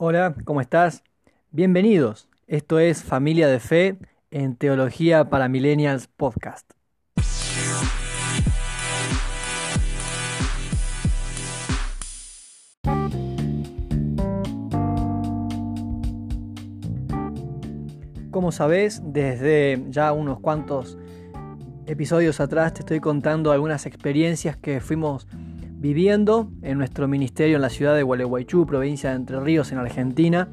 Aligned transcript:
Hola, 0.00 0.36
¿cómo 0.44 0.60
estás? 0.60 1.02
Bienvenidos. 1.50 2.28
Esto 2.46 2.78
es 2.78 3.02
Familia 3.02 3.48
de 3.48 3.58
Fe 3.58 3.98
en 4.30 4.54
Teología 4.54 5.28
para 5.28 5.48
Millennials 5.48 6.06
Podcast. 6.06 6.70
Como 18.30 18.52
sabes, 18.52 19.02
desde 19.04 19.84
ya 19.88 20.12
unos 20.12 20.38
cuantos 20.38 20.96
episodios 21.86 22.38
atrás 22.38 22.72
te 22.72 22.80
estoy 22.82 23.00
contando 23.00 23.50
algunas 23.50 23.84
experiencias 23.84 24.56
que 24.56 24.80
fuimos 24.80 25.26
viviendo 25.78 26.50
en 26.62 26.78
nuestro 26.78 27.06
ministerio 27.06 27.56
en 27.56 27.62
la 27.62 27.70
ciudad 27.70 27.94
de 27.94 28.02
Gualeguaychú, 28.02 28.66
provincia 28.66 29.10
de 29.10 29.16
Entre 29.16 29.38
Ríos, 29.40 29.70
en 29.72 29.78
Argentina. 29.78 30.48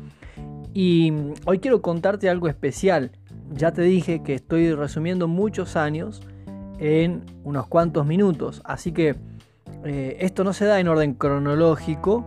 Y 0.74 1.12
hoy 1.46 1.60
quiero 1.60 1.82
contarte 1.82 2.30
algo 2.30 2.48
especial. 2.48 3.12
Ya 3.54 3.72
te 3.72 3.82
dije 3.82 4.22
que 4.22 4.36
estoy 4.36 4.74
resumiendo 4.74 5.28
muchos 5.28 5.76
años 5.76 6.22
en 6.78 7.24
unos 7.44 7.68
cuantos 7.68 8.06
minutos, 8.06 8.62
así 8.66 8.92
que 8.92 9.16
eh, 9.86 10.18
esto 10.20 10.44
no 10.44 10.52
se 10.52 10.66
da 10.66 10.80
en 10.80 10.88
orden 10.88 11.14
cronológico, 11.14 12.26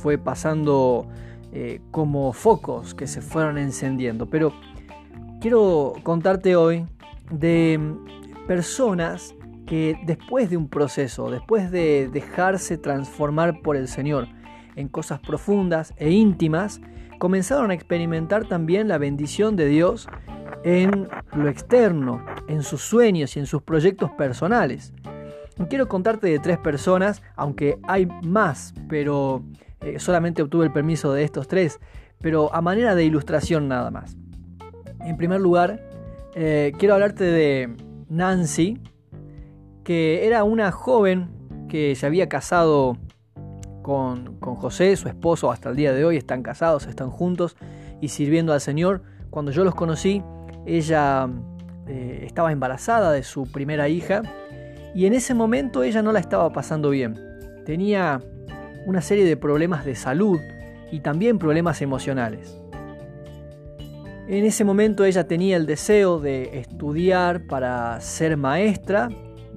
fue 0.00 0.16
pasando 0.18 1.08
eh, 1.52 1.80
como 1.90 2.32
focos 2.32 2.94
que 2.94 3.06
se 3.06 3.20
fueron 3.20 3.58
encendiendo, 3.58 4.26
pero 4.26 4.52
quiero 5.40 5.94
contarte 6.02 6.56
hoy 6.56 6.86
de 7.30 7.80
personas 8.46 9.34
que 9.66 9.98
después 10.04 10.50
de 10.50 10.56
un 10.56 10.68
proceso, 10.68 11.30
después 11.30 11.70
de 11.70 12.08
dejarse 12.12 12.78
transformar 12.78 13.60
por 13.62 13.76
el 13.76 13.88
Señor 13.88 14.28
en 14.76 14.88
cosas 14.88 15.20
profundas 15.20 15.94
e 15.96 16.10
íntimas, 16.10 16.80
comenzaron 17.18 17.70
a 17.70 17.74
experimentar 17.74 18.46
también 18.46 18.88
la 18.88 18.98
bendición 18.98 19.56
de 19.56 19.66
Dios 19.66 20.08
en 20.64 21.08
lo 21.34 21.48
externo, 21.48 22.24
en 22.48 22.62
sus 22.62 22.82
sueños 22.82 23.36
y 23.36 23.40
en 23.40 23.46
sus 23.46 23.62
proyectos 23.62 24.10
personales. 24.12 24.92
quiero 25.68 25.88
contarte 25.88 26.26
de 26.26 26.38
tres 26.38 26.58
personas, 26.58 27.22
aunque 27.36 27.78
hay 27.84 28.06
más, 28.22 28.74
pero 28.88 29.44
eh, 29.80 29.98
solamente 29.98 30.42
obtuve 30.42 30.64
el 30.66 30.72
permiso 30.72 31.12
de 31.12 31.24
estos 31.24 31.48
tres, 31.48 31.80
pero 32.20 32.52
a 32.54 32.60
manera 32.60 32.94
de 32.94 33.04
ilustración 33.04 33.68
nada 33.68 33.90
más. 33.90 34.16
En 35.00 35.16
primer 35.16 35.40
lugar, 35.40 35.80
eh, 36.34 36.72
quiero 36.78 36.94
hablarte 36.94 37.24
de 37.24 37.76
Nancy, 38.08 38.80
que 39.84 40.26
era 40.26 40.42
una 40.42 40.72
joven 40.72 41.28
que 41.68 41.94
se 41.94 42.06
había 42.06 42.28
casado 42.28 42.96
con, 43.82 44.40
José, 44.40 44.96
su 44.96 45.08
esposo, 45.08 45.52
hasta 45.52 45.68
el 45.68 45.76
día 45.76 45.92
de 45.92 46.04
hoy 46.04 46.16
están 46.16 46.42
casados, 46.42 46.86
están 46.86 47.10
juntos 47.10 47.56
y 48.00 48.08
sirviendo 48.08 48.52
al 48.52 48.60
Señor. 48.60 49.02
Cuando 49.30 49.52
yo 49.52 49.62
los 49.62 49.74
conocí, 49.74 50.22
ella 50.64 51.28
eh, 51.86 52.22
estaba 52.26 52.50
embarazada 52.50 53.12
de 53.12 53.22
su 53.22 53.44
primera 53.44 53.88
hija 53.88 54.22
y 54.94 55.06
en 55.06 55.12
ese 55.12 55.34
momento 55.34 55.82
ella 55.82 56.02
no 56.02 56.12
la 56.12 56.20
estaba 56.20 56.50
pasando 56.50 56.90
bien. 56.90 57.20
Tenía 57.66 58.20
una 58.86 59.02
serie 59.02 59.24
de 59.24 59.36
problemas 59.36 59.84
de 59.84 59.94
salud 59.94 60.40
y 60.90 61.00
también 61.00 61.38
problemas 61.38 61.82
emocionales. 61.82 62.58
En 64.26 64.46
ese 64.46 64.64
momento 64.64 65.04
ella 65.04 65.26
tenía 65.26 65.58
el 65.58 65.66
deseo 65.66 66.20
de 66.20 66.58
estudiar 66.58 67.46
para 67.46 68.00
ser 68.00 68.38
maestra 68.38 69.10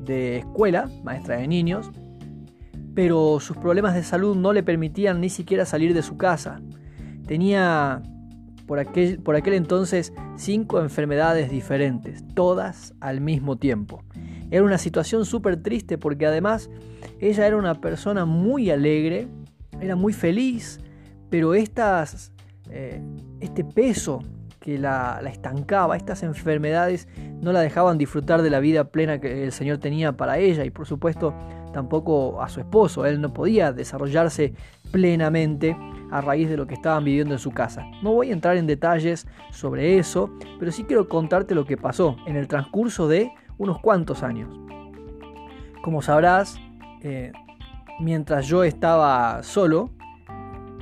de 0.06 0.38
escuela, 0.38 0.90
maestra 1.04 1.38
de 1.38 1.48
niños, 1.48 1.92
pero 2.94 3.40
sus 3.40 3.58
problemas 3.58 3.94
de 3.94 4.04
salud 4.04 4.36
no 4.36 4.54
le 4.54 4.64
permitían 4.64 5.22
ni 5.22 5.30
siquiera 5.30 5.66
salir 5.66 5.94
de 5.94 6.02
su 6.02 6.18
casa. 6.18 6.62
Tenía 7.28 8.02
por 8.66 8.80
aquel, 8.80 9.20
por 9.20 9.36
aquel 9.36 9.54
entonces 9.54 10.14
cinco 10.36 10.80
enfermedades 10.82 11.50
diferentes, 11.50 12.24
todas 12.34 12.94
al 13.00 13.22
mismo 13.22 13.58
tiempo. 13.58 14.04
Era 14.50 14.64
una 14.64 14.78
situación 14.78 15.26
súper 15.26 15.62
triste 15.62 15.98
porque 15.98 16.26
además 16.26 16.70
ella 17.20 17.48
era 17.48 17.58
una 17.58 17.76
persona 17.76 18.26
muy 18.26 18.70
alegre, 18.70 19.28
era 19.82 19.96
muy 19.96 20.14
feliz, 20.14 20.80
pero 21.30 21.54
estas, 21.54 22.32
eh, 22.70 23.02
este 23.40 23.64
peso 23.64 24.22
que 24.68 24.78
la, 24.78 25.22
estancaba, 25.24 25.96
estas 25.96 26.24
enfermedades 26.24 27.08
no 27.40 27.54
la 27.54 27.62
dejaban 27.62 27.98
disfrutar 27.98 28.42
de 28.42 28.50
la 28.50 28.60
vida 28.60 28.90
plena 28.90 29.22
que 29.22 29.46
el 29.46 29.54
Señor 29.54 29.78
tenía 29.78 30.18
para 30.18 30.40
ella 30.40 30.66
y 30.66 30.72
por 30.72 30.86
supuesto 30.86 31.34
tampoco 31.72 32.42
a 32.42 32.50
su 32.50 32.60
esposo. 32.60 33.06
Él 33.06 33.22
no 33.22 33.34
podía 33.34 33.72
desarrollarse 33.72 34.56
plenamente 34.92 35.78
a 36.12 36.20
raíz 36.20 36.50
de 36.50 36.58
lo 36.58 36.68
que 36.68 36.74
estaban 36.74 37.06
viviendo 37.06 37.34
en 37.34 37.40
su 37.40 37.52
casa. 37.52 37.86
No 38.04 38.12
voy 38.12 38.30
a 38.30 38.34
entrar 38.34 38.58
en 38.58 38.68
detalles 38.68 39.26
sobre 39.52 40.00
eso, 40.00 40.30
pero 40.60 40.70
sí 40.74 40.84
quiero 40.84 41.08
contarte 41.08 41.56
lo 41.56 41.64
que 41.64 41.78
pasó 41.78 42.18
en 42.26 42.36
el 42.36 42.50
transcurso 42.50 43.08
de 43.08 43.32
unos 43.58 43.80
cuantos 43.80 44.22
años. 44.22 44.54
Como 45.82 46.02
sabrás, 46.02 46.60
eh, 47.04 47.32
mientras 48.02 48.48
yo 48.48 48.66
estaba 48.66 49.44
solo, 49.44 49.92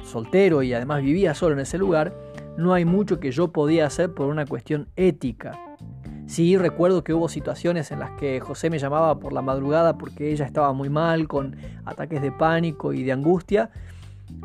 soltero 0.01 0.63
y 0.63 0.73
además 0.73 1.03
vivía 1.03 1.35
solo 1.35 1.53
en 1.53 1.59
ese 1.59 1.77
lugar, 1.77 2.24
no 2.57 2.73
hay 2.73 2.85
mucho 2.85 3.19
que 3.19 3.31
yo 3.31 3.51
podía 3.51 3.85
hacer 3.85 4.13
por 4.13 4.27
una 4.27 4.45
cuestión 4.45 4.87
ética. 4.95 5.59
Sí, 6.27 6.57
recuerdo 6.57 7.03
que 7.03 7.13
hubo 7.13 7.29
situaciones 7.29 7.91
en 7.91 7.99
las 7.99 8.11
que 8.11 8.39
José 8.39 8.69
me 8.69 8.79
llamaba 8.79 9.19
por 9.19 9.31
la 9.31 9.41
madrugada 9.41 9.97
porque 9.97 10.31
ella 10.31 10.45
estaba 10.45 10.73
muy 10.73 10.89
mal, 10.89 11.27
con 11.27 11.55
ataques 11.85 12.21
de 12.21 12.31
pánico 12.31 12.93
y 12.93 13.03
de 13.03 13.11
angustia. 13.11 13.69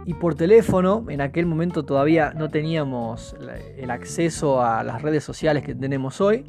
Y 0.04 0.14
por 0.14 0.34
teléfono, 0.34 1.06
en 1.08 1.22
aquel 1.22 1.46
momento 1.46 1.84
todavía 1.84 2.32
no 2.34 2.50
teníamos 2.50 3.34
el 3.76 3.90
acceso 3.90 4.62
a 4.62 4.84
las 4.84 5.00
redes 5.00 5.24
sociales 5.24 5.62
que 5.64 5.74
tenemos 5.74 6.20
hoy. 6.20 6.44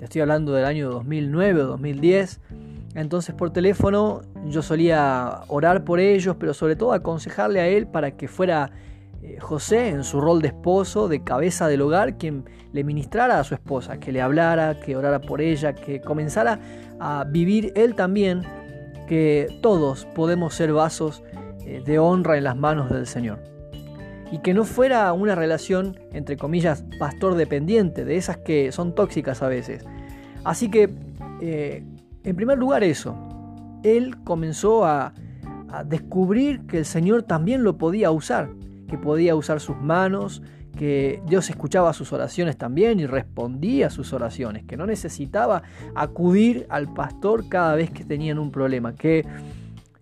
Estoy 0.00 0.22
hablando 0.22 0.52
del 0.52 0.64
año 0.64 0.90
2009 0.90 1.62
o 1.62 1.66
2010. 1.66 2.40
Entonces 2.94 3.34
por 3.34 3.50
teléfono 3.50 4.22
yo 4.46 4.62
solía 4.62 5.42
orar 5.48 5.84
por 5.84 6.00
ellos, 6.00 6.36
pero 6.38 6.54
sobre 6.54 6.76
todo 6.76 6.92
aconsejarle 6.92 7.60
a 7.60 7.66
él 7.66 7.86
para 7.86 8.12
que 8.12 8.28
fuera 8.28 8.70
José, 9.40 9.88
en 9.88 10.04
su 10.04 10.20
rol 10.20 10.42
de 10.42 10.48
esposo, 10.48 11.08
de 11.08 11.22
cabeza 11.22 11.68
del 11.68 11.82
hogar, 11.82 12.16
quien 12.16 12.44
le 12.72 12.84
ministrara 12.84 13.38
a 13.38 13.44
su 13.44 13.54
esposa, 13.54 13.98
que 13.98 14.12
le 14.12 14.20
hablara, 14.20 14.80
que 14.80 14.96
orara 14.96 15.20
por 15.20 15.40
ella, 15.40 15.74
que 15.74 16.00
comenzara 16.00 16.58
a 17.00 17.24
vivir 17.24 17.72
él 17.76 17.94
también, 17.94 18.42
que 19.06 19.46
todos 19.62 20.06
podemos 20.14 20.54
ser 20.54 20.72
vasos 20.72 21.22
eh, 21.66 21.82
de 21.84 21.98
honra 21.98 22.36
en 22.36 22.44
las 22.44 22.56
manos 22.56 22.90
del 22.90 23.06
Señor. 23.06 23.38
Y 24.30 24.38
que 24.38 24.54
no 24.54 24.64
fuera 24.64 25.12
una 25.12 25.34
relación, 25.34 25.98
entre 26.12 26.36
comillas, 26.36 26.84
pastor 26.98 27.34
dependiente, 27.34 28.04
de 28.04 28.16
esas 28.16 28.38
que 28.38 28.72
son 28.72 28.94
tóxicas 28.94 29.42
a 29.42 29.48
veces. 29.48 29.84
Así 30.44 30.70
que, 30.70 30.90
eh, 31.40 31.84
en 32.24 32.36
primer 32.36 32.58
lugar 32.58 32.82
eso, 32.82 33.16
él 33.82 34.16
comenzó 34.24 34.84
a 34.84 35.12
descubrir 35.86 36.66
que 36.66 36.78
el 36.78 36.84
Señor 36.84 37.24
también 37.24 37.64
lo 37.64 37.76
podía 37.78 38.10
usar 38.10 38.48
que 38.88 38.98
podía 38.98 39.34
usar 39.34 39.60
sus 39.60 39.76
manos, 39.76 40.42
que 40.76 41.22
Dios 41.26 41.48
escuchaba 41.50 41.92
sus 41.92 42.12
oraciones 42.12 42.56
también 42.56 42.98
y 43.00 43.06
respondía 43.06 43.86
a 43.86 43.90
sus 43.90 44.12
oraciones, 44.12 44.64
que 44.64 44.76
no 44.76 44.86
necesitaba 44.86 45.62
acudir 45.94 46.66
al 46.68 46.92
pastor 46.92 47.48
cada 47.48 47.74
vez 47.74 47.90
que 47.90 48.04
tenían 48.04 48.38
un 48.38 48.50
problema, 48.50 48.94
que 48.94 49.24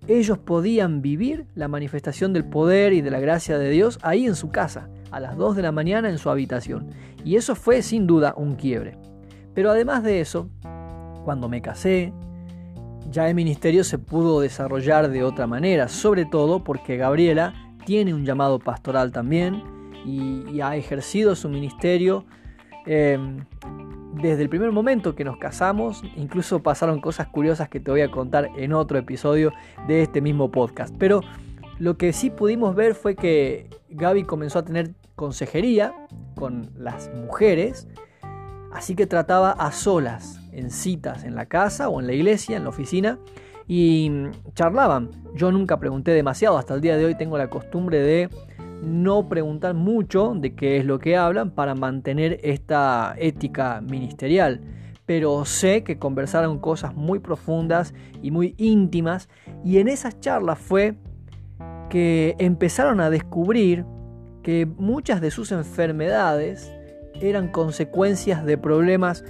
ellos 0.09 0.39
podían 0.39 1.01
vivir 1.01 1.47
la 1.55 1.69
manifestación 1.69 2.33
del 2.33 2.45
poder 2.45 2.93
y 2.93 3.03
de 3.03 3.11
la 3.11 3.21
gracia 3.21 3.59
de 3.59 3.71
Dios 3.71 3.99
ahí 4.03 4.27
en 4.27 4.35
su 4.35 4.51
casa, 4.51 4.89
a 5.11 5.21
las 5.21 5.37
2 5.37 5.57
de 5.57 5.63
la 5.63 5.73
mañana 5.73 6.09
en 6.09 6.19
su 6.19 6.31
habitación. 6.31 6.89
Y 7.25 7.37
eso 7.37 7.55
fue 7.55 7.83
sin 7.83 8.07
duda 8.07 8.35
un 8.37 8.57
quiebre. 8.57 8.97
Pero 9.55 9.71
además 9.71 10.03
de 10.03 10.21
eso, 10.21 10.49
cuando 11.25 11.49
me 11.49 11.63
casé, 11.63 12.13
ya 13.11 13.29
el 13.29 13.35
ministerio 13.35 13.85
se 13.85 13.99
pudo 13.99 14.41
desarrollar 14.41 15.11
de 15.11 15.23
otra 15.23 15.47
manera, 15.47 15.89
sobre 15.89 16.25
todo 16.25 16.65
porque 16.65 16.97
Gabriela 16.97 17.55
tiene 17.85 18.15
un 18.15 18.25
llamado 18.25 18.59
pastoral 18.59 19.13
también 19.13 19.63
y, 20.05 20.61
ha 20.61 20.77
ejercido 20.77 21.35
su 21.35 21.49
ministerio 21.49 22.25
eh, 22.87 23.19
desde 24.15 24.43
el 24.43 24.49
primer 24.49 24.73
momento 24.73 25.15
que 25.15 25.25
nos 25.25 25.39
casamos. 25.39 26.03
Incluso 26.17 26.63
pasaron 26.63 27.01
cosas 27.01 27.29
curiosas 27.29 27.69
que 27.69 27.81
te 27.81 27.91
voy 27.91 28.03
a 28.03 28.11
contar 28.11 28.51
en 28.57 28.73
otro 28.73 28.99
episodio 28.99 29.53
de 29.87 30.03
este 30.03 30.21
mismo 30.21 30.51
podcast. 30.51 30.95
Pero 30.99 31.23
lo 31.79 31.97
que 31.97 32.13
sí 32.13 32.31
pudimos 32.31 32.75
ver 32.75 32.95
fue 32.95 33.17
que 33.17 33.69
Gaby 33.91 34.25
comenzó 34.25 34.59
a 34.59 34.65
tener 34.65 34.95
consejería 35.17 35.95
con 36.35 36.71
las 36.77 37.11
mujeres, 37.15 37.89
así 38.73 38.95
que 38.95 39.07
trataba 39.07 39.51
a 39.53 39.73
solas, 39.73 40.41
en 40.53 40.71
citas 40.71 41.25
en 41.25 41.35
la 41.35 41.47
casa 41.47 41.89
o 41.89 42.01
en 42.01 42.07
la 42.07 42.13
iglesia, 42.13 42.57
en 42.57 42.65
la 42.65 42.69
oficina, 42.69 43.19
y 43.67 44.11
charlaban. 44.55 45.11
Yo 45.35 45.53
nunca 45.53 45.79
pregunté 45.79 46.13
demasiado, 46.13 46.59
hasta 46.59 46.75
el 46.75 46.81
día 46.81 46.97
de 46.97 47.05
hoy 47.05 47.15
tengo 47.15 47.39
la 47.39 47.49
costumbre 47.49 48.01
de 48.01 48.29
no 48.83 49.29
preguntar 49.29 49.75
mucho 49.75 50.35
de 50.37 50.55
qué 50.55 50.77
es 50.77 50.85
lo 50.85 50.99
que 50.99 51.17
hablan 51.17 51.53
para 51.53 51.75
mantener 51.75 52.41
esta 52.43 53.15
ética 53.19 53.81
ministerial. 53.81 54.61
Pero 55.07 55.45
sé 55.45 55.85
que 55.85 55.99
conversaron 55.99 56.59
cosas 56.59 56.95
muy 56.95 57.19
profundas 57.19 57.95
y 58.23 58.31
muy 58.31 58.55
íntimas 58.59 59.29
y 59.65 59.79
en 59.79 59.89
esas 59.89 60.21
charlas 60.21 60.59
fue 60.59 60.97
que 61.91 62.35
empezaron 62.39 63.01
a 63.01 63.11
descubrir 63.11 63.85
que 64.43 64.67
muchas 64.67 65.21
de 65.21 65.31
sus 65.31 65.53
enfermedades 65.53 66.73
eran 67.21 67.49
consecuencias 67.49 68.45
de 68.45 68.59
problemas 68.59 69.25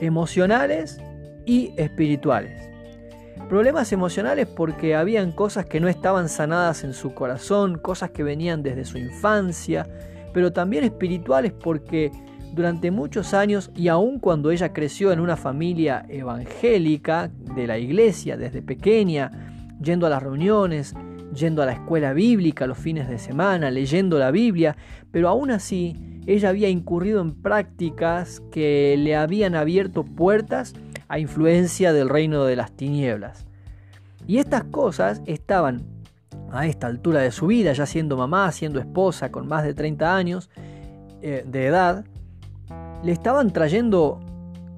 emocionales 0.00 1.00
y 1.46 1.72
espirituales. 1.76 2.73
Problemas 3.48 3.92
emocionales 3.92 4.46
porque 4.46 4.94
habían 4.94 5.30
cosas 5.30 5.66
que 5.66 5.78
no 5.78 5.88
estaban 5.88 6.28
sanadas 6.28 6.82
en 6.82 6.94
su 6.94 7.14
corazón, 7.14 7.78
cosas 7.78 8.10
que 8.10 8.22
venían 8.22 8.62
desde 8.62 8.84
su 8.84 8.98
infancia, 8.98 9.86
pero 10.32 10.52
también 10.52 10.82
espirituales 10.82 11.52
porque 11.52 12.10
durante 12.54 12.90
muchos 12.90 13.34
años 13.34 13.70
y 13.76 13.88
aun 13.88 14.18
cuando 14.18 14.50
ella 14.50 14.72
creció 14.72 15.12
en 15.12 15.20
una 15.20 15.36
familia 15.36 16.06
evangélica 16.08 17.30
de 17.54 17.66
la 17.66 17.78
iglesia 17.78 18.36
desde 18.36 18.62
pequeña, 18.62 19.30
yendo 19.80 20.06
a 20.06 20.10
las 20.10 20.22
reuniones, 20.22 20.94
yendo 21.34 21.62
a 21.62 21.66
la 21.66 21.72
escuela 21.72 22.12
bíblica 22.12 22.66
los 22.66 22.78
fines 22.78 23.08
de 23.08 23.18
semana, 23.18 23.70
leyendo 23.70 24.18
la 24.18 24.30
Biblia, 24.30 24.76
pero 25.10 25.28
aún 25.28 25.50
así 25.50 25.96
ella 26.26 26.48
había 26.48 26.70
incurrido 26.70 27.20
en 27.20 27.34
prácticas 27.34 28.40
que 28.50 28.96
le 28.98 29.16
habían 29.16 29.54
abierto 29.54 30.04
puertas 30.04 30.74
a 31.08 31.18
influencia 31.18 31.92
del 31.92 32.08
reino 32.08 32.44
de 32.44 32.56
las 32.56 32.72
tinieblas. 32.72 33.46
Y 34.26 34.38
estas 34.38 34.64
cosas 34.64 35.22
estaban 35.26 35.86
a 36.50 36.66
esta 36.66 36.86
altura 36.86 37.20
de 37.20 37.30
su 37.30 37.48
vida, 37.48 37.72
ya 37.72 37.86
siendo 37.86 38.16
mamá, 38.16 38.50
siendo 38.52 38.78
esposa 38.78 39.30
con 39.30 39.48
más 39.48 39.64
de 39.64 39.74
30 39.74 40.16
años 40.16 40.50
eh, 41.20 41.44
de 41.46 41.66
edad, 41.66 42.04
le 43.02 43.12
estaban 43.12 43.52
trayendo 43.52 44.20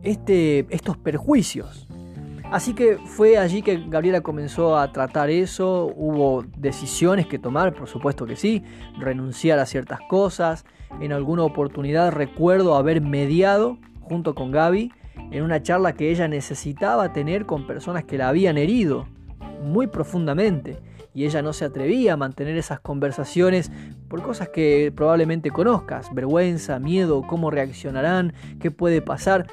este, 0.02 0.66
estos 0.70 0.96
perjuicios. 0.96 1.86
Así 2.50 2.74
que 2.74 2.98
fue 2.98 3.38
allí 3.38 3.60
que 3.60 3.84
Gabriela 3.88 4.20
comenzó 4.20 4.78
a 4.78 4.92
tratar 4.92 5.30
eso, 5.30 5.92
hubo 5.96 6.44
decisiones 6.56 7.26
que 7.26 7.40
tomar, 7.40 7.74
por 7.74 7.88
supuesto 7.88 8.24
que 8.24 8.36
sí, 8.36 8.62
renunciar 8.98 9.58
a 9.58 9.66
ciertas 9.66 9.98
cosas. 10.08 10.64
En 11.00 11.12
alguna 11.12 11.42
oportunidad 11.42 12.12
recuerdo 12.12 12.76
haber 12.76 13.00
mediado 13.00 13.78
junto 14.00 14.36
con 14.36 14.52
Gaby 14.52 14.92
en 15.30 15.42
una 15.42 15.62
charla 15.62 15.92
que 15.94 16.10
ella 16.10 16.28
necesitaba 16.28 17.12
tener 17.12 17.46
con 17.46 17.66
personas 17.66 18.04
que 18.04 18.18
la 18.18 18.28
habían 18.28 18.58
herido 18.58 19.06
muy 19.62 19.86
profundamente 19.86 20.78
y 21.14 21.24
ella 21.24 21.42
no 21.42 21.52
se 21.52 21.64
atrevía 21.64 22.12
a 22.12 22.16
mantener 22.16 22.56
esas 22.56 22.80
conversaciones 22.80 23.70
por 24.08 24.22
cosas 24.22 24.50
que 24.50 24.92
probablemente 24.94 25.50
conozcas, 25.50 26.14
vergüenza, 26.14 26.78
miedo, 26.78 27.22
cómo 27.26 27.50
reaccionarán, 27.50 28.34
qué 28.60 28.70
puede 28.70 29.00
pasar 29.00 29.46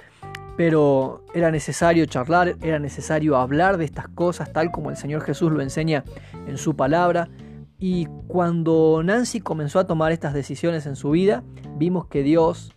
pero 0.56 1.24
era 1.34 1.52
necesario 1.52 2.06
charlar, 2.06 2.56
era 2.62 2.80
necesario 2.80 3.38
hablar 3.38 3.78
de 3.78 3.86
estas 3.86 4.08
cosas 4.08 4.54
tal 4.54 4.72
como 4.72 4.90
el 4.90 4.98
Señor 4.98 5.22
Jesús 5.22 5.52
lo 5.52 5.62
enseña 5.62 6.04
en 6.48 6.58
su 6.58 6.76
palabra. 6.76 7.30
Y 7.80 8.06
cuando 8.28 9.02
Nancy 9.04 9.42
comenzó 9.42 9.80
a 9.80 9.88
tomar 9.88 10.12
estas 10.12 10.34
decisiones 10.34 10.86
en 10.86 10.96
su 10.96 11.12
vida, 11.12 11.44
vimos 11.78 12.06
que 12.06 12.24
Dios 12.24 12.74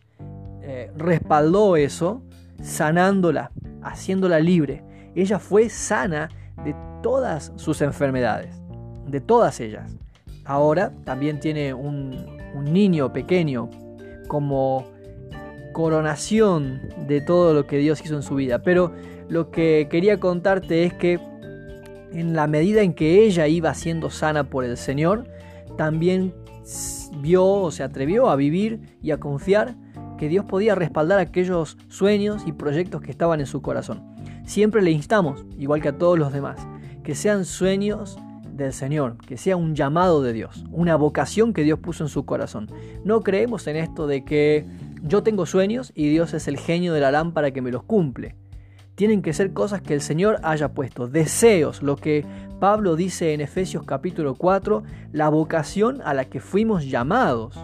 eh, 0.62 0.90
respaldó 0.96 1.76
eso, 1.76 2.22
sanándola, 2.66 3.52
haciéndola 3.82 4.40
libre. 4.40 4.82
Ella 5.14 5.38
fue 5.38 5.68
sana 5.68 6.28
de 6.64 6.74
todas 7.02 7.52
sus 7.56 7.80
enfermedades, 7.80 8.60
de 9.06 9.20
todas 9.20 9.60
ellas. 9.60 9.96
Ahora 10.44 10.92
también 11.04 11.40
tiene 11.40 11.72
un, 11.72 12.34
niño 12.56 13.12
pequeño 13.12 13.68
como 14.28 14.86
coronación 15.74 16.80
de 17.06 17.20
todo 17.20 17.52
lo 17.52 17.66
que 17.66 17.76
Dios 17.76 18.02
hizo 18.02 18.16
en 18.16 18.22
su 18.22 18.34
vida. 18.34 18.62
Pero 18.62 18.92
lo 19.28 19.50
que 19.50 19.88
quería 19.90 20.18
contarte 20.18 20.84
es 20.84 20.94
que 20.94 21.20
en 22.12 22.34
la 22.34 22.46
medida 22.46 22.80
en 22.80 22.94
que 22.94 23.24
ella 23.24 23.46
iba 23.46 23.74
siendo 23.74 24.08
sana 24.08 24.48
por 24.48 24.64
el 24.64 24.78
Señor, 24.78 25.28
también 25.76 26.34
vio 27.18 27.44
o 27.44 27.70
se 27.70 27.82
atrevió 27.82 28.30
a 28.30 28.36
vivir 28.36 28.96
y 29.02 29.10
a 29.10 29.18
confiar 29.18 29.76
que 30.16 30.28
Dios 30.28 30.44
podía 30.44 30.74
respaldar 30.74 31.18
aquellos 31.18 31.76
sueños 31.88 32.42
y 32.46 32.52
proyectos 32.52 33.02
que 33.02 33.10
estaban 33.10 33.40
en 33.40 33.46
su 33.46 33.62
corazón. 33.62 34.02
Siempre 34.44 34.82
le 34.82 34.90
instamos, 34.90 35.44
igual 35.58 35.82
que 35.82 35.88
a 35.88 35.98
todos 35.98 36.18
los 36.18 36.32
demás, 36.32 36.66
que 37.02 37.14
sean 37.14 37.44
sueños 37.44 38.18
del 38.56 38.72
Señor, 38.72 39.16
que 39.18 39.36
sea 39.36 39.56
un 39.56 39.74
llamado 39.74 40.22
de 40.22 40.32
Dios, 40.32 40.64
una 40.70 40.96
vocación 40.96 41.52
que 41.52 41.62
Dios 41.62 41.78
puso 41.78 42.04
en 42.04 42.08
su 42.08 42.24
corazón. 42.24 42.68
No 43.04 43.20
creemos 43.20 43.66
en 43.66 43.76
esto 43.76 44.06
de 44.06 44.24
que 44.24 44.64
yo 45.02 45.22
tengo 45.22 45.46
sueños 45.46 45.92
y 45.94 46.08
Dios 46.08 46.34
es 46.34 46.48
el 46.48 46.58
genio 46.58 46.92
de 46.92 47.00
la 47.00 47.10
lámpara 47.10 47.50
que 47.50 47.62
me 47.62 47.70
los 47.70 47.82
cumple. 47.82 48.34
Tienen 48.94 49.20
que 49.20 49.34
ser 49.34 49.52
cosas 49.52 49.82
que 49.82 49.92
el 49.92 50.00
Señor 50.00 50.40
haya 50.42 50.72
puesto, 50.72 51.06
deseos, 51.06 51.82
lo 51.82 51.96
que 51.96 52.24
Pablo 52.58 52.96
dice 52.96 53.34
en 53.34 53.42
Efesios 53.42 53.84
capítulo 53.84 54.34
4, 54.34 54.82
la 55.12 55.28
vocación 55.28 56.00
a 56.02 56.14
la 56.14 56.24
que 56.24 56.40
fuimos 56.40 56.86
llamados. 56.86 57.54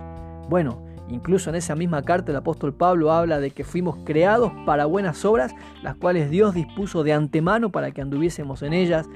Bueno, 0.51 0.85
incluso 1.09 1.51
en 1.51 1.57
esa 1.57 1.75
misma 1.75 2.03
carta 2.03 2.33
el 2.33 2.37
apóstol 2.37 2.73
Pablo 2.75 3.13
habla 3.13 3.41
de 3.41 3.51
que 3.51 3.65
fuimos 3.65 3.99
creados 4.05 4.53
para 4.67 4.87
buenas 4.87 5.25
obras, 5.25 5.55
las 5.83 5.97
cuales 5.97 6.31
Dios 6.31 6.55
dispuso 6.55 7.05
de 7.05 7.13
antemano 7.13 7.71
para 7.71 7.91
que 7.91 8.03
anduviésemos 8.03 8.63
en 8.63 8.73
ellas 8.73 9.09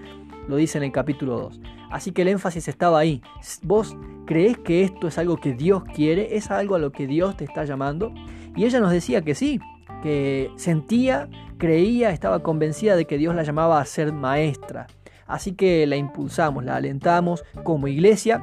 lo 0.49 0.57
dice 0.57 0.79
en 0.79 0.85
el 0.85 0.93
capítulo 0.93 1.39
2. 1.39 1.61
Así 1.91 2.13
que 2.13 2.23
el 2.23 2.29
énfasis 2.29 2.69
estaba 2.69 2.99
ahí. 2.99 3.23
¿Vos 3.63 3.97
crees 4.27 4.59
que 4.59 4.83
esto 4.83 5.09
es 5.09 5.19
algo 5.19 5.39
que 5.39 5.55
Dios 5.55 5.85
quiere? 5.95 6.37
¿Es 6.37 6.51
algo 6.51 6.75
a 6.75 6.79
lo 6.79 6.93
que 6.93 7.07
Dios 7.07 7.37
te 7.37 7.45
está 7.45 7.65
llamando? 7.65 8.13
Y 8.55 8.65
ella 8.65 8.81
nos 8.81 8.91
decía 8.91 9.23
que 9.23 9.35
sí, 9.35 9.61
que 10.03 10.51
sentía, 10.57 11.29
creía, 11.59 12.11
estaba 12.11 12.43
convencida 12.43 12.97
de 12.97 13.07
que 13.07 13.19
Dios 13.19 13.35
la 13.35 13.43
llamaba 13.43 13.81
a 13.81 13.85
ser 13.85 14.13
maestra. 14.13 14.87
Así 15.27 15.53
que 15.53 15.87
la 15.87 15.97
impulsamos, 15.97 16.65
la 16.65 16.77
alentamos 16.77 17.45
como 17.65 17.89
iglesia. 17.89 18.43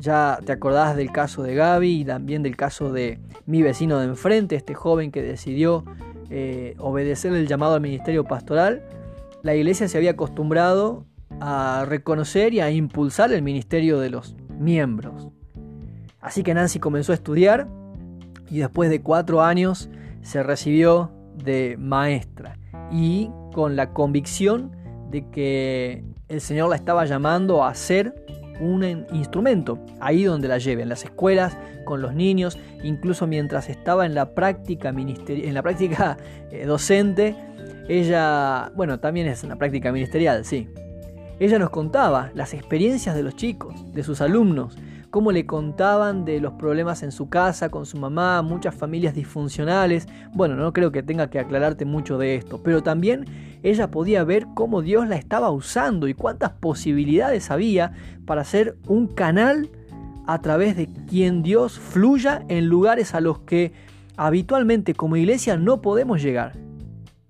Ya 0.00 0.38
te 0.44 0.52
acordás 0.52 0.96
del 0.96 1.10
caso 1.10 1.42
de 1.42 1.54
Gaby 1.54 2.00
y 2.00 2.04
también 2.04 2.42
del 2.42 2.56
caso 2.56 2.92
de 2.92 3.18
mi 3.46 3.62
vecino 3.62 3.98
de 3.98 4.06
enfrente, 4.06 4.56
este 4.56 4.74
joven 4.74 5.10
que 5.10 5.22
decidió 5.22 5.84
eh, 6.30 6.74
obedecer 6.78 7.32
el 7.32 7.46
llamado 7.46 7.74
al 7.74 7.80
ministerio 7.80 8.24
pastoral. 8.24 8.82
La 9.42 9.54
iglesia 9.54 9.88
se 9.88 9.98
había 9.98 10.12
acostumbrado 10.12 11.04
a 11.40 11.84
reconocer 11.86 12.54
y 12.54 12.60
a 12.60 12.70
impulsar 12.70 13.32
el 13.32 13.42
ministerio 13.42 13.98
de 13.98 14.10
los 14.10 14.36
miembros. 14.58 15.28
Así 16.20 16.42
que 16.42 16.54
Nancy 16.54 16.78
comenzó 16.80 17.12
a 17.12 17.14
estudiar 17.14 17.68
y 18.50 18.58
después 18.58 18.90
de 18.90 19.00
cuatro 19.02 19.42
años 19.42 19.88
se 20.22 20.42
recibió 20.42 21.10
de 21.34 21.76
maestra 21.78 22.58
y 22.90 23.30
con 23.52 23.76
la 23.76 23.92
convicción 23.92 24.72
de 25.10 25.28
que 25.30 26.04
el 26.28 26.40
Señor 26.40 26.68
la 26.68 26.76
estaba 26.76 27.04
llamando 27.04 27.64
a 27.64 27.74
ser 27.74 28.14
un 28.60 29.06
instrumento 29.12 29.78
ahí 30.00 30.24
donde 30.24 30.48
la 30.48 30.58
lleve, 30.58 30.82
en 30.82 30.88
las 30.88 31.04
escuelas, 31.04 31.56
con 31.84 32.02
los 32.02 32.14
niños, 32.14 32.58
incluso 32.82 33.26
mientras 33.26 33.68
estaba 33.68 34.06
en 34.06 34.14
la 34.14 34.34
práctica, 34.34 34.90
en 34.90 35.54
la 35.54 35.62
práctica 35.62 36.16
eh, 36.50 36.66
docente, 36.66 37.34
ella, 37.88 38.70
bueno, 38.74 39.00
también 39.00 39.26
es 39.26 39.42
una 39.44 39.56
práctica 39.56 39.92
ministerial, 39.92 40.44
sí, 40.44 40.68
ella 41.40 41.58
nos 41.58 41.70
contaba 41.70 42.30
las 42.34 42.52
experiencias 42.52 43.14
de 43.14 43.22
los 43.22 43.36
chicos, 43.36 43.74
de 43.94 44.02
sus 44.02 44.20
alumnos, 44.20 44.76
cómo 45.10 45.32
le 45.32 45.46
contaban 45.46 46.24
de 46.24 46.40
los 46.40 46.54
problemas 46.54 47.02
en 47.02 47.12
su 47.12 47.28
casa, 47.28 47.70
con 47.70 47.86
su 47.86 47.98
mamá, 47.98 48.42
muchas 48.42 48.74
familias 48.74 49.14
disfuncionales. 49.14 50.06
Bueno, 50.34 50.54
no 50.56 50.72
creo 50.72 50.92
que 50.92 51.02
tenga 51.02 51.30
que 51.30 51.38
aclararte 51.38 51.84
mucho 51.84 52.18
de 52.18 52.34
esto, 52.34 52.62
pero 52.62 52.82
también 52.82 53.24
ella 53.62 53.90
podía 53.90 54.24
ver 54.24 54.46
cómo 54.54 54.82
Dios 54.82 55.08
la 55.08 55.16
estaba 55.16 55.50
usando 55.50 56.08
y 56.08 56.14
cuántas 56.14 56.50
posibilidades 56.50 57.50
había 57.50 57.92
para 58.26 58.44
ser 58.44 58.76
un 58.86 59.06
canal 59.06 59.70
a 60.26 60.40
través 60.42 60.76
de 60.76 60.88
quien 61.08 61.42
Dios 61.42 61.78
fluya 61.78 62.44
en 62.48 62.66
lugares 62.66 63.14
a 63.14 63.20
los 63.20 63.38
que 63.40 63.72
habitualmente 64.16 64.94
como 64.94 65.16
iglesia 65.16 65.56
no 65.56 65.80
podemos 65.80 66.22
llegar. 66.22 66.52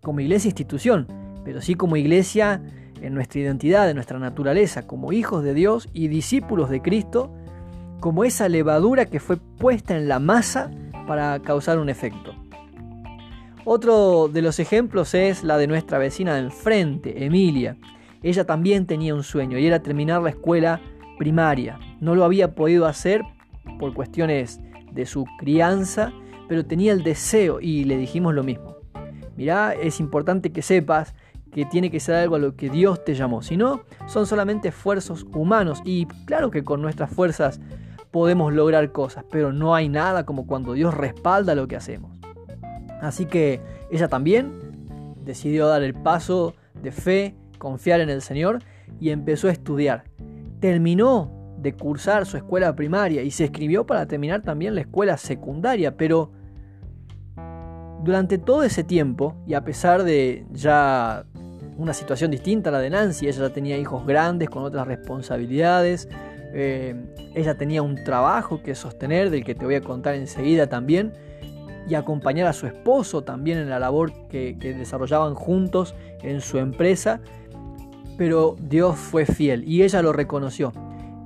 Como 0.02 0.20
iglesia 0.20 0.49
institución, 0.49 1.06
pero 1.44 1.61
sí 1.61 1.75
como 1.75 1.97
iglesia 1.97 2.61
en 3.00 3.14
nuestra 3.14 3.40
identidad, 3.40 3.88
en 3.88 3.94
nuestra 3.94 4.18
naturaleza 4.18 4.87
como 4.87 5.12
hijos 5.12 5.44
de 5.44 5.54
Dios 5.54 5.88
y 5.92 6.08
discípulos 6.08 6.70
de 6.70 6.82
Cristo, 6.82 7.32
como 8.00 8.24
esa 8.24 8.48
levadura 8.48 9.06
que 9.06 9.20
fue 9.20 9.36
puesta 9.36 9.96
en 9.96 10.08
la 10.08 10.18
masa 10.18 10.70
para 11.06 11.40
causar 11.40 11.78
un 11.78 11.88
efecto. 11.88 12.34
Otro 13.64 14.28
de 14.28 14.42
los 14.42 14.60
ejemplos 14.60 15.14
es 15.14 15.44
la 15.44 15.58
de 15.58 15.66
nuestra 15.66 15.98
vecina 15.98 16.34
de 16.34 16.40
enfrente, 16.40 17.24
Emilia. 17.24 17.76
Ella 18.22 18.44
también 18.44 18.86
tenía 18.86 19.14
un 19.14 19.22
sueño 19.22 19.58
y 19.58 19.66
era 19.66 19.82
terminar 19.82 20.22
la 20.22 20.30
escuela 20.30 20.80
primaria. 21.18 21.78
No 22.00 22.14
lo 22.14 22.24
había 22.24 22.54
podido 22.54 22.86
hacer 22.86 23.22
por 23.78 23.92
cuestiones 23.92 24.60
de 24.92 25.06
su 25.06 25.26
crianza, 25.38 26.12
pero 26.48 26.64
tenía 26.64 26.92
el 26.92 27.02
deseo 27.02 27.60
y 27.60 27.84
le 27.84 27.96
dijimos 27.98 28.34
lo 28.34 28.42
mismo. 28.42 28.76
Mirá, 29.36 29.74
es 29.74 30.00
importante 30.00 30.50
que 30.50 30.62
sepas 30.62 31.14
que 31.52 31.64
tiene 31.64 31.90
que 31.90 32.00
ser 32.00 32.16
algo 32.16 32.36
a 32.36 32.38
lo 32.38 32.56
que 32.56 32.70
Dios 32.70 33.04
te 33.04 33.14
llamó. 33.14 33.42
Si 33.42 33.56
no, 33.56 33.82
son 34.06 34.26
solamente 34.26 34.68
esfuerzos 34.68 35.26
humanos. 35.32 35.80
Y 35.84 36.06
claro 36.26 36.50
que 36.50 36.64
con 36.64 36.82
nuestras 36.82 37.10
fuerzas 37.10 37.60
podemos 38.10 38.52
lograr 38.52 38.92
cosas, 38.92 39.24
pero 39.30 39.52
no 39.52 39.74
hay 39.74 39.88
nada 39.88 40.24
como 40.24 40.46
cuando 40.46 40.72
Dios 40.72 40.94
respalda 40.94 41.54
lo 41.54 41.68
que 41.68 41.76
hacemos. 41.76 42.18
Así 43.00 43.26
que 43.26 43.60
ella 43.90 44.08
también 44.08 44.52
decidió 45.24 45.68
dar 45.68 45.82
el 45.82 45.94
paso 45.94 46.54
de 46.82 46.92
fe, 46.92 47.36
confiar 47.58 48.00
en 48.00 48.10
el 48.10 48.22
Señor 48.22 48.60
y 49.00 49.10
empezó 49.10 49.48
a 49.48 49.52
estudiar. 49.52 50.04
Terminó 50.60 51.30
de 51.58 51.74
cursar 51.74 52.26
su 52.26 52.36
escuela 52.36 52.74
primaria 52.74 53.22
y 53.22 53.30
se 53.30 53.44
escribió 53.44 53.86
para 53.86 54.06
terminar 54.06 54.42
también 54.42 54.74
la 54.74 54.82
escuela 54.82 55.16
secundaria, 55.16 55.96
pero 55.96 56.30
durante 58.02 58.38
todo 58.38 58.62
ese 58.62 58.84
tiempo, 58.84 59.34
y 59.46 59.54
a 59.54 59.64
pesar 59.64 60.04
de 60.04 60.46
ya 60.52 61.24
una 61.76 61.92
situación 61.92 62.30
distinta 62.30 62.70
a 62.70 62.72
la 62.72 62.80
de 62.80 62.90
Nancy, 62.90 63.26
ella 63.28 63.48
ya 63.48 63.52
tenía 63.52 63.76
hijos 63.76 64.06
grandes 64.06 64.48
con 64.48 64.62
otras 64.64 64.86
responsabilidades, 64.86 66.08
eh, 66.52 66.94
ella 67.34 67.56
tenía 67.56 67.82
un 67.82 68.02
trabajo 68.04 68.62
que 68.62 68.74
sostener, 68.74 69.30
del 69.30 69.44
que 69.44 69.54
te 69.54 69.64
voy 69.64 69.76
a 69.76 69.80
contar 69.80 70.14
enseguida 70.14 70.68
también, 70.68 71.12
y 71.88 71.94
acompañar 71.94 72.46
a 72.46 72.52
su 72.52 72.66
esposo 72.66 73.24
también 73.24 73.58
en 73.58 73.70
la 73.70 73.78
labor 73.78 74.12
que, 74.28 74.58
que 74.58 74.74
desarrollaban 74.74 75.34
juntos 75.34 75.94
en 76.22 76.40
su 76.40 76.58
empresa, 76.58 77.20
pero 78.18 78.56
Dios 78.60 78.96
fue 78.96 79.24
fiel 79.24 79.64
y 79.66 79.82
ella 79.82 80.02
lo 80.02 80.12
reconoció. 80.12 80.72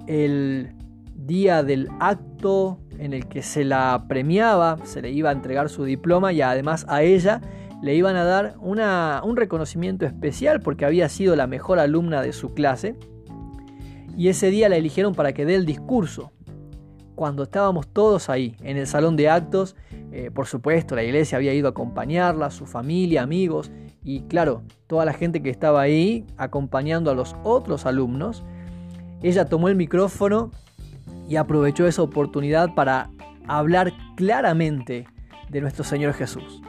El 0.07 0.75
día 1.15 1.63
del 1.63 1.89
acto 2.01 2.79
en 2.99 3.13
el 3.13 3.27
que 3.27 3.43
se 3.43 3.65
la 3.65 4.05
premiaba, 4.09 4.79
se 4.85 5.03
le 5.03 5.11
iba 5.11 5.31
a 5.31 5.33
entregar 5.33 5.69
su 5.69 5.85
diploma 5.85 6.33
y 6.33 6.43
además 6.43 6.85
a 6.89 7.03
ella 7.03 7.41
le 7.83 7.97
iban 7.97 8.15
a 8.15 8.25
dar 8.25 8.55
un 8.61 9.37
reconocimiento 9.37 10.07
especial 10.07 10.61
porque 10.61 10.85
había 10.85 11.09
sido 11.09 11.35
la 11.35 11.49
mejor 11.49 11.81
alumna 11.81 12.23
de 12.23 12.33
su 12.33 12.55
clase. 12.55 12.97
Y 14.17 14.29
ese 14.29 14.51
día 14.51 14.69
la 14.69 14.77
eligieron 14.77 15.15
para 15.15 15.33
que 15.33 15.45
dé 15.45 15.55
el 15.55 15.67
discurso. 15.67 16.33
Cuando 17.15 17.45
estábamos 17.45 17.89
todos 17.89 18.29
ahí, 18.29 18.57
en 18.63 18.77
el 18.77 18.87
salón 18.87 19.17
de 19.17 19.29
actos, 19.29 19.77
eh, 20.13 20.31
por 20.33 20.47
supuesto, 20.47 20.95
la 20.95 21.03
iglesia 21.03 21.37
había 21.37 21.55
ido 21.55 21.69
a 21.69 21.71
acompañarla, 21.71 22.51
su 22.51 22.67
familia, 22.67 23.23
amigos, 23.23 23.71
y 24.05 24.23
claro, 24.23 24.63
toda 24.87 25.05
la 25.05 25.13
gente 25.13 25.43
que 25.43 25.51
estaba 25.51 25.81
ahí 25.81 26.27
acompañando 26.37 27.11
a 27.11 27.15
los 27.15 27.37
otros 27.45 27.87
alumnos, 27.87 28.43
ella 29.23 29.49
tomó 29.49 29.69
el 29.69 29.77
micrófono 29.77 30.51
y 31.29 31.37
aprovechó 31.37 31.87
esa 31.87 32.03
oportunidad 32.03 32.75
para 32.75 33.11
hablar 33.47 33.93
claramente 34.17 35.07
de 35.49 35.61
nuestro 35.61 35.85
Señor 35.85 36.15
Jesús. 36.15 36.61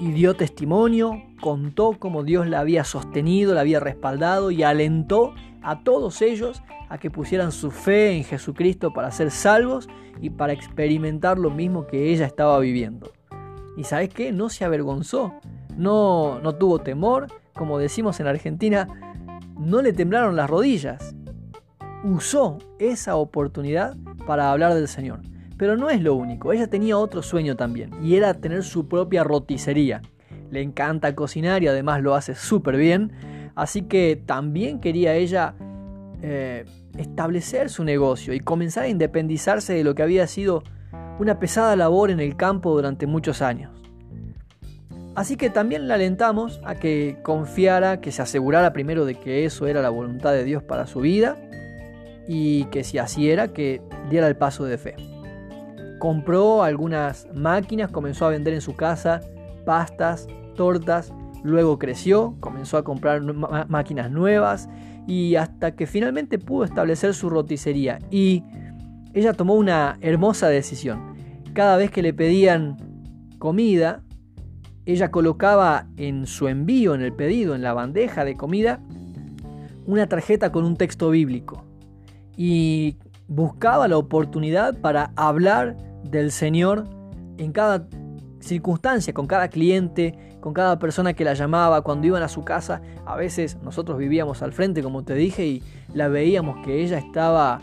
Y 0.00 0.12
dio 0.12 0.34
testimonio, 0.34 1.22
contó 1.40 1.96
cómo 1.98 2.24
Dios 2.24 2.46
la 2.48 2.60
había 2.60 2.84
sostenido, 2.84 3.54
la 3.54 3.60
había 3.60 3.80
respaldado 3.80 4.50
y 4.50 4.62
alentó 4.62 5.34
a 5.62 5.84
todos 5.84 6.22
ellos 6.22 6.62
a 6.90 6.98
que 6.98 7.10
pusieran 7.10 7.52
su 7.52 7.70
fe 7.70 8.10
en 8.10 8.24
Jesucristo 8.24 8.92
para 8.92 9.10
ser 9.12 9.30
salvos 9.30 9.88
y 10.20 10.28
para 10.28 10.52
experimentar 10.52 11.38
lo 11.38 11.50
mismo 11.50 11.86
que 11.86 12.12
ella 12.12 12.26
estaba 12.26 12.58
viviendo. 12.58 13.12
Y 13.76 13.84
sabes 13.84 14.10
qué, 14.10 14.32
no 14.32 14.48
se 14.48 14.64
avergonzó, 14.64 15.32
no, 15.76 16.40
no 16.40 16.56
tuvo 16.56 16.80
temor, 16.80 17.28
como 17.54 17.78
decimos 17.78 18.18
en 18.18 18.26
Argentina, 18.26 18.88
no 19.56 19.80
le 19.82 19.92
temblaron 19.92 20.34
las 20.34 20.50
rodillas, 20.50 21.14
usó 22.02 22.58
esa 22.80 23.14
oportunidad 23.16 23.96
para 24.26 24.50
hablar 24.50 24.74
del 24.74 24.88
Señor. 24.88 25.20
Pero 25.56 25.76
no 25.76 25.90
es 25.90 26.02
lo 26.02 26.16
único, 26.16 26.52
ella 26.52 26.66
tenía 26.66 26.98
otro 26.98 27.22
sueño 27.22 27.54
también, 27.54 27.90
y 28.02 28.16
era 28.16 28.34
tener 28.34 28.64
su 28.64 28.88
propia 28.88 29.22
roticería. 29.22 30.02
Le 30.50 30.60
encanta 30.60 31.14
cocinar 31.14 31.62
y 31.62 31.68
además 31.68 32.02
lo 32.02 32.16
hace 32.16 32.34
súper 32.34 32.76
bien, 32.76 33.12
así 33.54 33.82
que 33.82 34.20
también 34.26 34.80
quería 34.80 35.14
ella 35.14 35.54
eh, 36.22 36.64
establecer 36.96 37.70
su 37.70 37.84
negocio 37.84 38.34
y 38.34 38.40
comenzar 38.40 38.84
a 38.84 38.88
independizarse 38.88 39.72
de 39.72 39.84
lo 39.84 39.94
que 39.94 40.02
había 40.02 40.26
sido 40.26 40.62
una 41.18 41.38
pesada 41.38 41.76
labor 41.76 42.10
en 42.10 42.20
el 42.20 42.36
campo 42.36 42.72
durante 42.72 43.06
muchos 43.06 43.42
años. 43.42 43.70
Así 45.14 45.36
que 45.36 45.50
también 45.50 45.88
la 45.88 45.94
alentamos 45.94 46.60
a 46.64 46.76
que 46.76 47.18
confiara, 47.22 48.00
que 48.00 48.12
se 48.12 48.22
asegurara 48.22 48.72
primero 48.72 49.04
de 49.04 49.16
que 49.16 49.44
eso 49.44 49.66
era 49.66 49.82
la 49.82 49.90
voluntad 49.90 50.32
de 50.32 50.44
Dios 50.44 50.62
para 50.62 50.86
su 50.86 51.00
vida 51.00 51.36
y 52.28 52.64
que 52.66 52.84
si 52.84 52.98
así 52.98 53.30
era, 53.30 53.48
que 53.48 53.82
diera 54.08 54.28
el 54.28 54.36
paso 54.36 54.64
de 54.64 54.78
fe. 54.78 54.94
Compró 55.98 56.62
algunas 56.62 57.26
máquinas, 57.34 57.90
comenzó 57.90 58.24
a 58.26 58.30
vender 58.30 58.54
en 58.54 58.60
su 58.60 58.76
casa 58.76 59.20
pastas, 59.64 60.26
tortas, 60.56 61.12
luego 61.42 61.78
creció, 61.78 62.36
comenzó 62.40 62.76
a 62.76 62.84
comprar 62.84 63.22
máquinas 63.68 64.10
nuevas 64.10 64.68
y 65.06 65.36
hasta 65.36 65.74
que 65.74 65.86
finalmente 65.86 66.38
pudo 66.38 66.64
establecer 66.64 67.14
su 67.14 67.30
roticería. 67.30 67.98
Y 68.10 68.44
ella 69.14 69.32
tomó 69.32 69.54
una 69.54 69.98
hermosa 70.00 70.48
decisión. 70.48 71.14
Cada 71.52 71.76
vez 71.76 71.90
que 71.90 72.02
le 72.02 72.14
pedían 72.14 72.76
comida, 73.38 74.02
ella 74.86 75.10
colocaba 75.10 75.86
en 75.96 76.26
su 76.26 76.48
envío, 76.48 76.94
en 76.94 77.02
el 77.02 77.12
pedido, 77.12 77.54
en 77.54 77.62
la 77.62 77.72
bandeja 77.72 78.24
de 78.24 78.36
comida, 78.36 78.80
una 79.86 80.06
tarjeta 80.06 80.52
con 80.52 80.64
un 80.64 80.76
texto 80.76 81.10
bíblico 81.10 81.64
y 82.36 82.96
buscaba 83.28 83.88
la 83.88 83.98
oportunidad 83.98 84.78
para 84.80 85.12
hablar 85.16 85.76
del 86.04 86.30
Señor 86.30 86.88
en 87.38 87.52
cada 87.52 87.86
circunstancia, 88.40 89.12
con 89.12 89.26
cada 89.26 89.48
cliente, 89.48 90.29
con 90.40 90.54
cada 90.54 90.78
persona 90.78 91.12
que 91.12 91.24
la 91.24 91.34
llamaba, 91.34 91.82
cuando 91.82 92.06
iban 92.06 92.22
a 92.22 92.28
su 92.28 92.44
casa. 92.44 92.82
A 93.06 93.16
veces 93.16 93.58
nosotros 93.62 93.98
vivíamos 93.98 94.42
al 94.42 94.52
frente, 94.52 94.82
como 94.82 95.04
te 95.04 95.14
dije, 95.14 95.46
y 95.46 95.62
la 95.94 96.08
veíamos 96.08 96.64
que 96.64 96.82
ella 96.82 96.98
estaba 96.98 97.60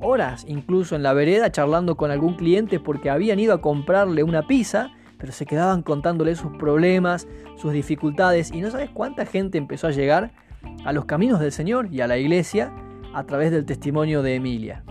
horas 0.00 0.44
incluso 0.48 0.94
en 0.94 1.02
la 1.02 1.12
vereda 1.12 1.50
charlando 1.50 1.96
con 1.96 2.10
algún 2.10 2.34
cliente 2.34 2.78
porque 2.78 3.10
habían 3.10 3.40
ido 3.40 3.54
a 3.54 3.60
comprarle 3.60 4.22
una 4.22 4.46
pizza, 4.46 4.92
pero 5.18 5.32
se 5.32 5.46
quedaban 5.46 5.82
contándole 5.82 6.36
sus 6.36 6.56
problemas, 6.56 7.26
sus 7.56 7.72
dificultades, 7.72 8.52
y 8.52 8.60
no 8.60 8.70
sabes 8.70 8.90
cuánta 8.90 9.26
gente 9.26 9.58
empezó 9.58 9.88
a 9.88 9.90
llegar 9.90 10.32
a 10.84 10.92
los 10.92 11.04
caminos 11.06 11.40
del 11.40 11.52
Señor 11.52 11.88
y 11.92 12.00
a 12.00 12.06
la 12.06 12.18
iglesia 12.18 12.72
a 13.14 13.24
través 13.24 13.50
del 13.50 13.64
testimonio 13.64 14.22
de 14.22 14.36
Emilia. 14.36 14.84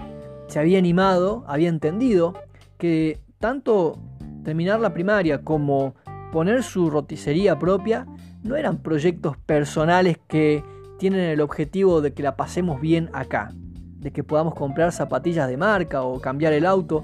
Se 0.48 0.60
había 0.60 0.80
animado, 0.80 1.46
había 1.48 1.70
entendido 1.70 2.34
que 2.78 3.20
tanto 3.40 4.00
terminar 4.44 4.80
la 4.80 4.94
primaria 4.94 5.44
como 5.44 5.96
poner 6.32 6.64
su 6.64 6.90
roticería 6.90 7.58
propia 7.58 8.06
no 8.44 8.56
eran 8.56 8.78
proyectos 8.78 9.38
personales 9.38 10.18
que 10.28 10.64
tienen 10.98 11.22
el 11.22 11.42
objetivo 11.42 12.02
de 12.02 12.14
que 12.14 12.24
la 12.24 12.36
pasemos 12.36 12.82
bien 12.82 13.10
acá, 13.14 13.52
de 14.00 14.12
que 14.12 14.24
podamos 14.24 14.56
comprar 14.56 14.92
zapatillas 14.92 15.48
de 15.48 15.58
marca 15.58 16.02
o 16.04 16.20
cambiar 16.20 16.54
el 16.54 16.66
auto. 16.66 17.04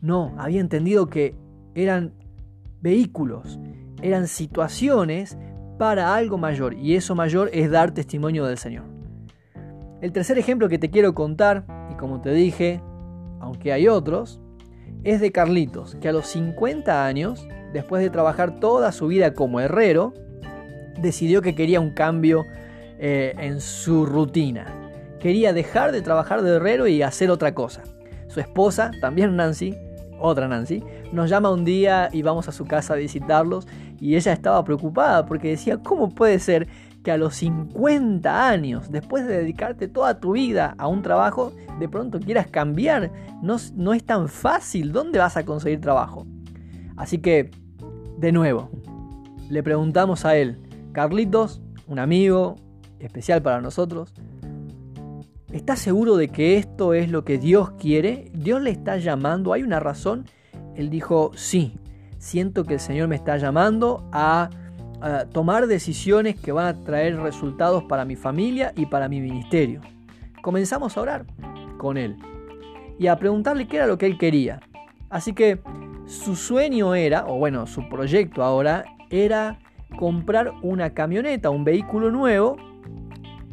No, 0.00 0.34
había 0.38 0.60
entendido 0.60 1.06
que 1.06 1.36
eran 1.74 2.12
vehículos, 2.80 3.58
eran 4.02 4.26
situaciones 4.26 5.38
para 5.78 6.14
algo 6.14 6.38
mayor 6.38 6.74
y 6.74 6.96
eso 6.96 7.14
mayor 7.14 7.50
es 7.52 7.70
dar 7.70 7.92
testimonio 7.92 8.44
del 8.44 8.58
Señor. 8.58 8.84
El 10.00 10.12
tercer 10.12 10.36
ejemplo 10.36 10.68
que 10.68 10.78
te 10.78 10.90
quiero 10.90 11.14
contar, 11.14 11.64
y 11.90 11.94
como 11.94 12.20
te 12.20 12.32
dije, 12.32 12.82
aunque 13.40 13.72
hay 13.72 13.86
otros, 13.86 14.40
es 15.04 15.20
de 15.20 15.30
Carlitos, 15.30 15.94
que 15.96 16.08
a 16.08 16.12
los 16.12 16.26
50 16.26 17.06
años, 17.06 17.46
después 17.72 18.02
de 18.02 18.10
trabajar 18.10 18.58
toda 18.60 18.92
su 18.92 19.08
vida 19.08 19.34
como 19.34 19.60
herrero, 19.60 20.14
decidió 21.00 21.42
que 21.42 21.54
quería 21.54 21.80
un 21.80 21.90
cambio 21.90 22.44
eh, 22.98 23.34
en 23.38 23.60
su 23.60 24.06
rutina. 24.06 24.66
Quería 25.20 25.52
dejar 25.52 25.92
de 25.92 26.02
trabajar 26.02 26.42
de 26.42 26.56
herrero 26.56 26.86
y 26.86 27.02
hacer 27.02 27.30
otra 27.30 27.54
cosa. 27.54 27.82
Su 28.28 28.40
esposa, 28.40 28.90
también 29.00 29.36
Nancy, 29.36 29.76
otra 30.18 30.48
Nancy, 30.48 30.82
nos 31.12 31.30
llama 31.30 31.50
un 31.50 31.64
día 31.64 32.08
y 32.12 32.22
vamos 32.22 32.48
a 32.48 32.52
su 32.52 32.64
casa 32.64 32.94
a 32.94 32.96
visitarlos 32.96 33.66
y 34.00 34.16
ella 34.16 34.32
estaba 34.32 34.64
preocupada 34.64 35.26
porque 35.26 35.48
decía, 35.48 35.78
¿cómo 35.78 36.08
puede 36.08 36.38
ser 36.38 36.66
que 37.02 37.10
a 37.10 37.16
los 37.16 37.34
50 37.36 38.48
años, 38.48 38.90
después 38.90 39.26
de 39.26 39.38
dedicarte 39.38 39.88
toda 39.88 40.20
tu 40.20 40.32
vida 40.32 40.74
a 40.78 40.86
un 40.86 41.02
trabajo, 41.02 41.52
de 41.78 41.88
pronto 41.88 42.20
quieras 42.20 42.46
cambiar. 42.46 43.10
No, 43.42 43.56
no 43.74 43.92
es 43.92 44.04
tan 44.04 44.28
fácil. 44.28 44.92
¿Dónde 44.92 45.18
vas 45.18 45.36
a 45.36 45.44
conseguir 45.44 45.80
trabajo? 45.80 46.26
Así 46.96 47.18
que, 47.18 47.50
de 48.22 48.30
nuevo, 48.30 48.70
le 49.50 49.64
preguntamos 49.64 50.24
a 50.24 50.36
él, 50.36 50.56
Carlitos, 50.92 51.60
un 51.88 51.98
amigo 51.98 52.54
especial 53.00 53.42
para 53.42 53.60
nosotros, 53.60 54.14
¿estás 55.52 55.80
seguro 55.80 56.16
de 56.16 56.28
que 56.28 56.56
esto 56.56 56.94
es 56.94 57.10
lo 57.10 57.24
que 57.24 57.38
Dios 57.38 57.72
quiere? 57.72 58.30
¿Dios 58.32 58.62
le 58.62 58.70
está 58.70 58.96
llamando? 58.98 59.52
¿Hay 59.52 59.64
una 59.64 59.80
razón? 59.80 60.26
Él 60.76 60.88
dijo, 60.88 61.32
sí, 61.34 61.74
siento 62.18 62.62
que 62.62 62.74
el 62.74 62.80
Señor 62.80 63.08
me 63.08 63.16
está 63.16 63.36
llamando 63.38 64.08
a 64.12 64.50
tomar 65.32 65.66
decisiones 65.66 66.36
que 66.36 66.52
van 66.52 66.66
a 66.66 66.80
traer 66.84 67.18
resultados 67.18 67.82
para 67.82 68.04
mi 68.04 68.14
familia 68.14 68.72
y 68.76 68.86
para 68.86 69.08
mi 69.08 69.20
ministerio. 69.20 69.80
Comenzamos 70.42 70.96
a 70.96 71.00
orar 71.00 71.26
con 71.76 71.96
él 71.96 72.16
y 73.00 73.08
a 73.08 73.16
preguntarle 73.16 73.66
qué 73.66 73.78
era 73.78 73.88
lo 73.88 73.98
que 73.98 74.06
él 74.06 74.16
quería. 74.16 74.60
Así 75.10 75.32
que 75.32 75.60
su 76.12 76.36
sueño 76.36 76.94
era, 76.94 77.26
o 77.26 77.38
bueno, 77.38 77.66
su 77.66 77.88
proyecto 77.88 78.42
ahora 78.42 78.84
era 79.10 79.58
comprar 79.98 80.52
una 80.62 80.90
camioneta, 80.90 81.50
un 81.50 81.64
vehículo 81.64 82.10
nuevo 82.10 82.56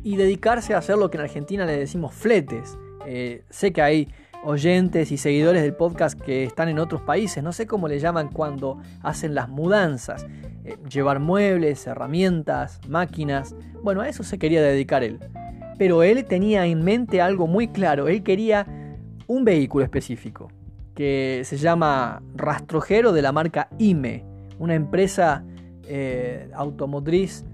y 0.04 0.18
dedicarse 0.18 0.74
a 0.74 0.80
hacer 0.80 0.98
lo 0.98 1.10
que 1.10 1.18
en 1.18 1.24
Argentina 1.24 1.66
le 1.66 1.78
decimos 1.78 2.14
fletes. 2.14 2.78
Eh, 3.06 3.44
sé 3.50 3.72
que 3.72 3.82
hay 3.82 4.08
oyentes 4.44 5.12
y 5.12 5.18
seguidores 5.18 5.62
del 5.62 5.74
podcast 5.74 6.20
que 6.20 6.44
están 6.44 6.68
en 6.70 6.80
otros 6.80 7.02
países, 7.02 7.44
no 7.44 7.54
sé 7.54 7.66
cómo 7.66 7.88
le 7.88 8.00
llaman 8.00 8.30
cuando 8.30 8.80
hacen 9.02 9.36
las 9.36 9.48
mudanzas. 9.48 10.26
Eh, 10.66 10.78
llevar 10.90 11.20
muebles, 11.20 11.88
herramientas, 11.88 12.82
máquinas. 12.90 13.56
Bueno, 13.82 14.02
a 14.02 14.10
eso 14.10 14.24
se 14.24 14.38
quería 14.38 14.62
dedicar 14.62 15.04
él. 15.04 15.20
Pero 15.78 16.04
él 16.04 16.26
tenía 16.26 16.66
en 16.66 16.84
mente 16.84 17.22
algo 17.22 17.48
muy 17.48 17.70
claro. 17.70 18.10
Él 18.10 18.22
quería 18.22 18.68
un 19.28 19.46
vehículo 19.46 19.86
específico 19.86 20.50
que 21.00 21.44
se 21.46 21.56
llama 21.56 22.22
Rastrojero 22.36 23.14
de 23.14 23.22
la 23.22 23.32
marca 23.32 23.70
IME, 23.78 24.26
una 24.60 24.76
empresa 24.76 25.46
eh, 25.88 26.52
automotriz 26.54 27.46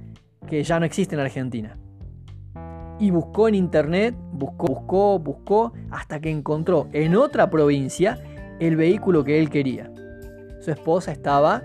que 0.48 0.64
ya 0.64 0.80
no 0.80 0.86
existe 0.88 1.14
en 1.14 1.22
Argentina. 1.22 1.78
Y 3.00 3.12
buscó 3.12 3.48
en 3.48 3.54
internet, 3.54 4.16
buscó, 4.32 4.66
buscó, 4.66 5.20
buscó, 5.20 5.74
hasta 5.92 6.20
que 6.20 6.32
encontró 6.32 6.88
en 6.92 7.16
otra 7.16 7.52
provincia 7.52 8.18
el 8.60 8.78
vehículo 8.78 9.24
que 9.24 9.38
él 9.38 9.52
quería. 9.52 9.92
Su 10.60 10.72
esposa 10.72 11.12
estaba 11.12 11.62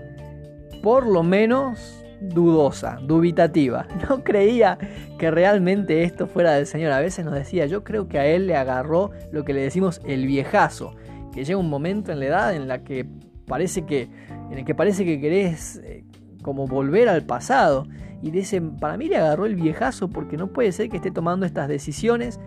por 0.83 1.07
lo 1.07 1.23
menos 1.23 2.05
dudosa, 2.21 2.99
dubitativa. 3.01 3.87
No 4.07 4.23
creía 4.23 4.77
que 5.17 5.31
realmente 5.31 6.03
esto 6.03 6.27
fuera 6.27 6.51
del 6.51 6.67
Señor. 6.67 6.91
A 6.91 6.99
veces 6.99 7.25
nos 7.25 7.33
decía, 7.33 7.65
yo 7.65 7.83
creo 7.83 8.07
que 8.07 8.19
a 8.19 8.27
él 8.27 8.45
le 8.45 8.55
agarró 8.55 9.09
lo 9.31 9.43
que 9.43 9.53
le 9.53 9.61
decimos 9.61 9.99
el 10.05 10.27
viejazo, 10.27 10.93
que 11.33 11.43
llega 11.43 11.57
un 11.57 11.69
momento 11.69 12.11
en 12.11 12.19
la 12.19 12.25
edad 12.25 12.55
en 12.55 12.67
la 12.67 12.83
que 12.83 13.05
parece 13.45 13.85
que 13.85 14.09
en 14.51 14.57
el 14.57 14.65
que 14.65 14.75
parece 14.75 15.05
que 15.05 15.19
querés 15.19 15.77
eh, 15.83 16.03
como 16.41 16.67
volver 16.67 17.07
al 17.07 17.23
pasado 17.23 17.87
y 18.21 18.31
dice, 18.31 18.61
para 18.61 18.97
mí 18.97 19.07
le 19.07 19.17
agarró 19.17 19.45
el 19.45 19.55
viejazo 19.55 20.09
porque 20.09 20.37
no 20.37 20.47
puede 20.47 20.71
ser 20.71 20.89
que 20.89 20.97
esté 20.97 21.11
tomando 21.11 21.45
estas 21.45 21.67
decisiones, 21.67 22.39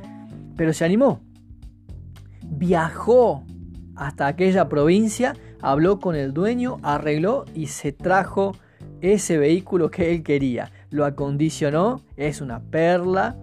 pero 0.56 0.72
se 0.72 0.84
animó. 0.84 1.20
Viajó 2.42 3.44
hasta 3.96 4.26
aquella 4.26 4.68
provincia, 4.68 5.34
habló 5.60 5.98
con 5.98 6.14
el 6.14 6.32
dueño, 6.32 6.78
arregló 6.82 7.44
y 7.54 7.66
se 7.66 7.92
trajo 7.92 8.52
ese 9.00 9.36
vehículo 9.38 9.90
que 9.90 10.12
él 10.12 10.22
quería. 10.22 10.70
Lo 10.90 11.04
acondicionó, 11.04 12.02
es 12.16 12.40
una 12.40 12.60
perla 12.60 13.36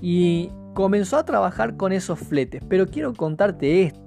y 0.00 0.50
comenzó 0.74 1.18
a 1.18 1.24
trabajar 1.24 1.76
con 1.76 1.92
esos 1.92 2.18
fletes. 2.18 2.62
Pero 2.68 2.86
quiero 2.86 3.14
contarte 3.14 3.82
esto. 3.82 4.05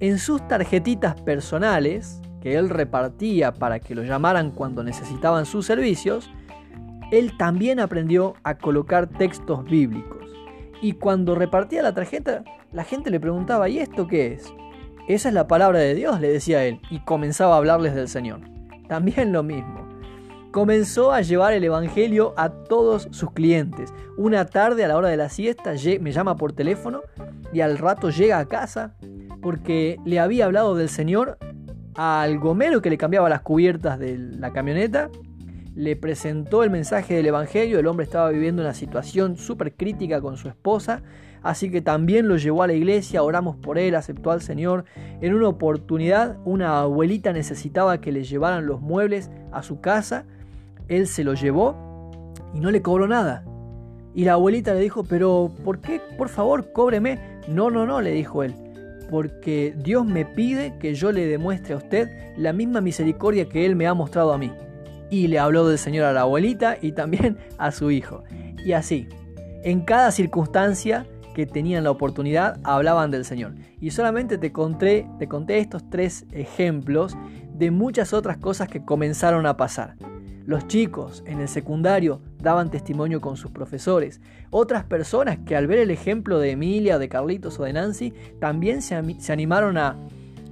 En 0.00 0.18
sus 0.18 0.48
tarjetitas 0.48 1.20
personales, 1.20 2.22
que 2.40 2.56
él 2.56 2.70
repartía 2.70 3.52
para 3.52 3.80
que 3.80 3.94
lo 3.94 4.02
llamaran 4.02 4.50
cuando 4.50 4.82
necesitaban 4.82 5.44
sus 5.44 5.66
servicios, 5.66 6.30
él 7.12 7.36
también 7.36 7.80
aprendió 7.80 8.32
a 8.42 8.56
colocar 8.56 9.08
textos 9.08 9.62
bíblicos. 9.66 10.24
Y 10.80 10.94
cuando 10.94 11.34
repartía 11.34 11.82
la 11.82 11.92
tarjeta, 11.92 12.44
la 12.72 12.84
gente 12.84 13.10
le 13.10 13.20
preguntaba, 13.20 13.68
¿y 13.68 13.78
esto 13.78 14.06
qué 14.06 14.32
es? 14.32 14.50
Esa 15.06 15.28
es 15.28 15.34
la 15.34 15.46
palabra 15.46 15.80
de 15.80 15.94
Dios, 15.94 16.18
le 16.18 16.32
decía 16.32 16.64
él, 16.64 16.80
y 16.90 17.00
comenzaba 17.00 17.56
a 17.56 17.58
hablarles 17.58 17.94
del 17.94 18.08
Señor. 18.08 18.40
También 18.88 19.34
lo 19.34 19.42
mismo. 19.42 19.86
Comenzó 20.50 21.12
a 21.12 21.20
llevar 21.20 21.52
el 21.52 21.64
Evangelio 21.64 22.32
a 22.38 22.48
todos 22.48 23.08
sus 23.10 23.32
clientes. 23.32 23.92
Una 24.16 24.46
tarde 24.46 24.82
a 24.82 24.88
la 24.88 24.96
hora 24.96 25.10
de 25.10 25.18
la 25.18 25.28
siesta 25.28 25.74
me 26.00 26.12
llama 26.12 26.36
por 26.36 26.52
teléfono 26.52 27.02
y 27.52 27.60
al 27.60 27.76
rato 27.76 28.08
llega 28.08 28.38
a 28.38 28.46
casa 28.46 28.96
porque 29.40 29.98
le 30.04 30.20
había 30.20 30.44
hablado 30.44 30.74
del 30.74 30.88
Señor 30.88 31.38
al 31.94 32.38
gomero 32.38 32.82
que 32.82 32.90
le 32.90 32.98
cambiaba 32.98 33.28
las 33.28 33.42
cubiertas 33.42 33.98
de 33.98 34.16
la 34.16 34.52
camioneta 34.52 35.10
le 35.74 35.96
presentó 35.96 36.62
el 36.62 36.70
mensaje 36.70 37.14
del 37.14 37.26
Evangelio, 37.26 37.78
el 37.78 37.86
hombre 37.86 38.04
estaba 38.04 38.30
viviendo 38.30 38.62
una 38.62 38.74
situación 38.74 39.36
súper 39.36 39.74
crítica 39.74 40.20
con 40.20 40.36
su 40.36 40.48
esposa, 40.48 41.02
así 41.42 41.70
que 41.70 41.80
también 41.80 42.28
lo 42.28 42.36
llevó 42.36 42.62
a 42.62 42.66
la 42.66 42.72
iglesia, 42.72 43.22
oramos 43.22 43.56
por 43.56 43.78
él, 43.78 43.94
aceptó 43.94 44.30
al 44.30 44.42
Señor. 44.42 44.84
En 45.20 45.34
una 45.34 45.48
oportunidad, 45.48 46.38
una 46.44 46.80
abuelita 46.80 47.32
necesitaba 47.32 48.00
que 48.00 48.12
le 48.12 48.24
llevaran 48.24 48.66
los 48.66 48.80
muebles 48.80 49.30
a 49.52 49.62
su 49.62 49.80
casa, 49.80 50.24
él 50.88 51.06
se 51.06 51.24
lo 51.24 51.34
llevó 51.34 52.20
y 52.52 52.60
no 52.60 52.70
le 52.70 52.82
cobró 52.82 53.06
nada. 53.06 53.44
Y 54.12 54.24
la 54.24 54.32
abuelita 54.32 54.74
le 54.74 54.80
dijo, 54.80 55.04
pero 55.04 55.52
¿por 55.64 55.80
qué? 55.80 56.00
Por 56.18 56.28
favor, 56.28 56.72
cóbreme. 56.72 57.40
No, 57.48 57.70
no, 57.70 57.86
no, 57.86 58.00
le 58.00 58.10
dijo 58.10 58.42
él, 58.42 58.54
porque 59.10 59.74
Dios 59.76 60.06
me 60.06 60.24
pide 60.24 60.78
que 60.78 60.94
yo 60.94 61.12
le 61.12 61.26
demuestre 61.26 61.74
a 61.74 61.78
usted 61.78 62.08
la 62.36 62.52
misma 62.52 62.80
misericordia 62.80 63.48
que 63.48 63.66
Él 63.66 63.76
me 63.76 63.86
ha 63.86 63.94
mostrado 63.94 64.32
a 64.32 64.38
mí 64.38 64.52
y 65.10 65.26
le 65.26 65.38
habló 65.38 65.68
del 65.68 65.78
Señor 65.78 66.04
a 66.04 66.12
la 66.12 66.22
abuelita 66.22 66.78
y 66.80 66.92
también 66.92 67.36
a 67.58 67.72
su 67.72 67.90
hijo. 67.90 68.22
Y 68.64 68.72
así, 68.72 69.08
en 69.64 69.80
cada 69.80 70.12
circunstancia 70.12 71.06
que 71.34 71.46
tenían 71.46 71.84
la 71.84 71.90
oportunidad, 71.90 72.58
hablaban 72.62 73.10
del 73.10 73.24
Señor. 73.24 73.54
Y 73.80 73.90
solamente 73.90 74.38
te 74.38 74.52
conté, 74.52 75.06
te 75.18 75.28
conté 75.28 75.58
estos 75.58 75.88
tres 75.90 76.26
ejemplos 76.32 77.16
de 77.54 77.70
muchas 77.70 78.12
otras 78.12 78.38
cosas 78.38 78.68
que 78.68 78.84
comenzaron 78.84 79.46
a 79.46 79.56
pasar. 79.56 79.96
Los 80.50 80.66
chicos 80.66 81.22
en 81.26 81.38
el 81.38 81.46
secundario 81.46 82.20
daban 82.42 82.72
testimonio 82.72 83.20
con 83.20 83.36
sus 83.36 83.52
profesores. 83.52 84.20
Otras 84.50 84.82
personas 84.82 85.38
que 85.46 85.54
al 85.54 85.68
ver 85.68 85.78
el 85.78 85.92
ejemplo 85.92 86.40
de 86.40 86.50
Emilia, 86.50 86.98
de 86.98 87.08
Carlitos 87.08 87.60
o 87.60 87.62
de 87.62 87.72
Nancy, 87.72 88.12
también 88.40 88.82
se, 88.82 88.96
animaron 89.32 89.78
a 89.78 89.96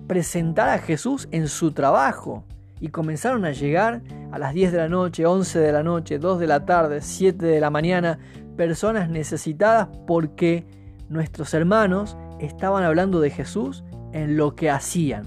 presentar 0.06 0.68
a 0.68 0.78
Jesús 0.78 1.26
en 1.32 1.48
su 1.48 1.72
trabajo 1.72 2.44
y 2.80 2.90
comenzaron 2.90 3.44
a 3.44 3.50
llegar 3.50 4.02
a 4.30 4.38
las 4.38 4.54
10 4.54 4.70
de 4.70 4.78
la 4.78 4.88
noche, 4.88 5.26
11 5.26 5.58
de 5.58 5.72
la 5.72 5.82
noche, 5.82 6.20
2 6.20 6.38
de 6.38 6.46
la 6.46 6.64
tarde, 6.64 7.00
7 7.00 7.44
de 7.44 7.58
la 7.58 7.70
mañana, 7.70 8.20
personas 8.56 9.10
necesitadas 9.10 9.88
porque 10.06 10.64
nuestros 11.08 11.52
hermanos 11.54 12.16
estaban 12.38 12.84
hablando 12.84 13.18
de 13.18 13.30
Jesús 13.30 13.82
en 14.12 14.36
lo 14.36 14.54
que 14.54 14.70
hacían. 14.70 15.26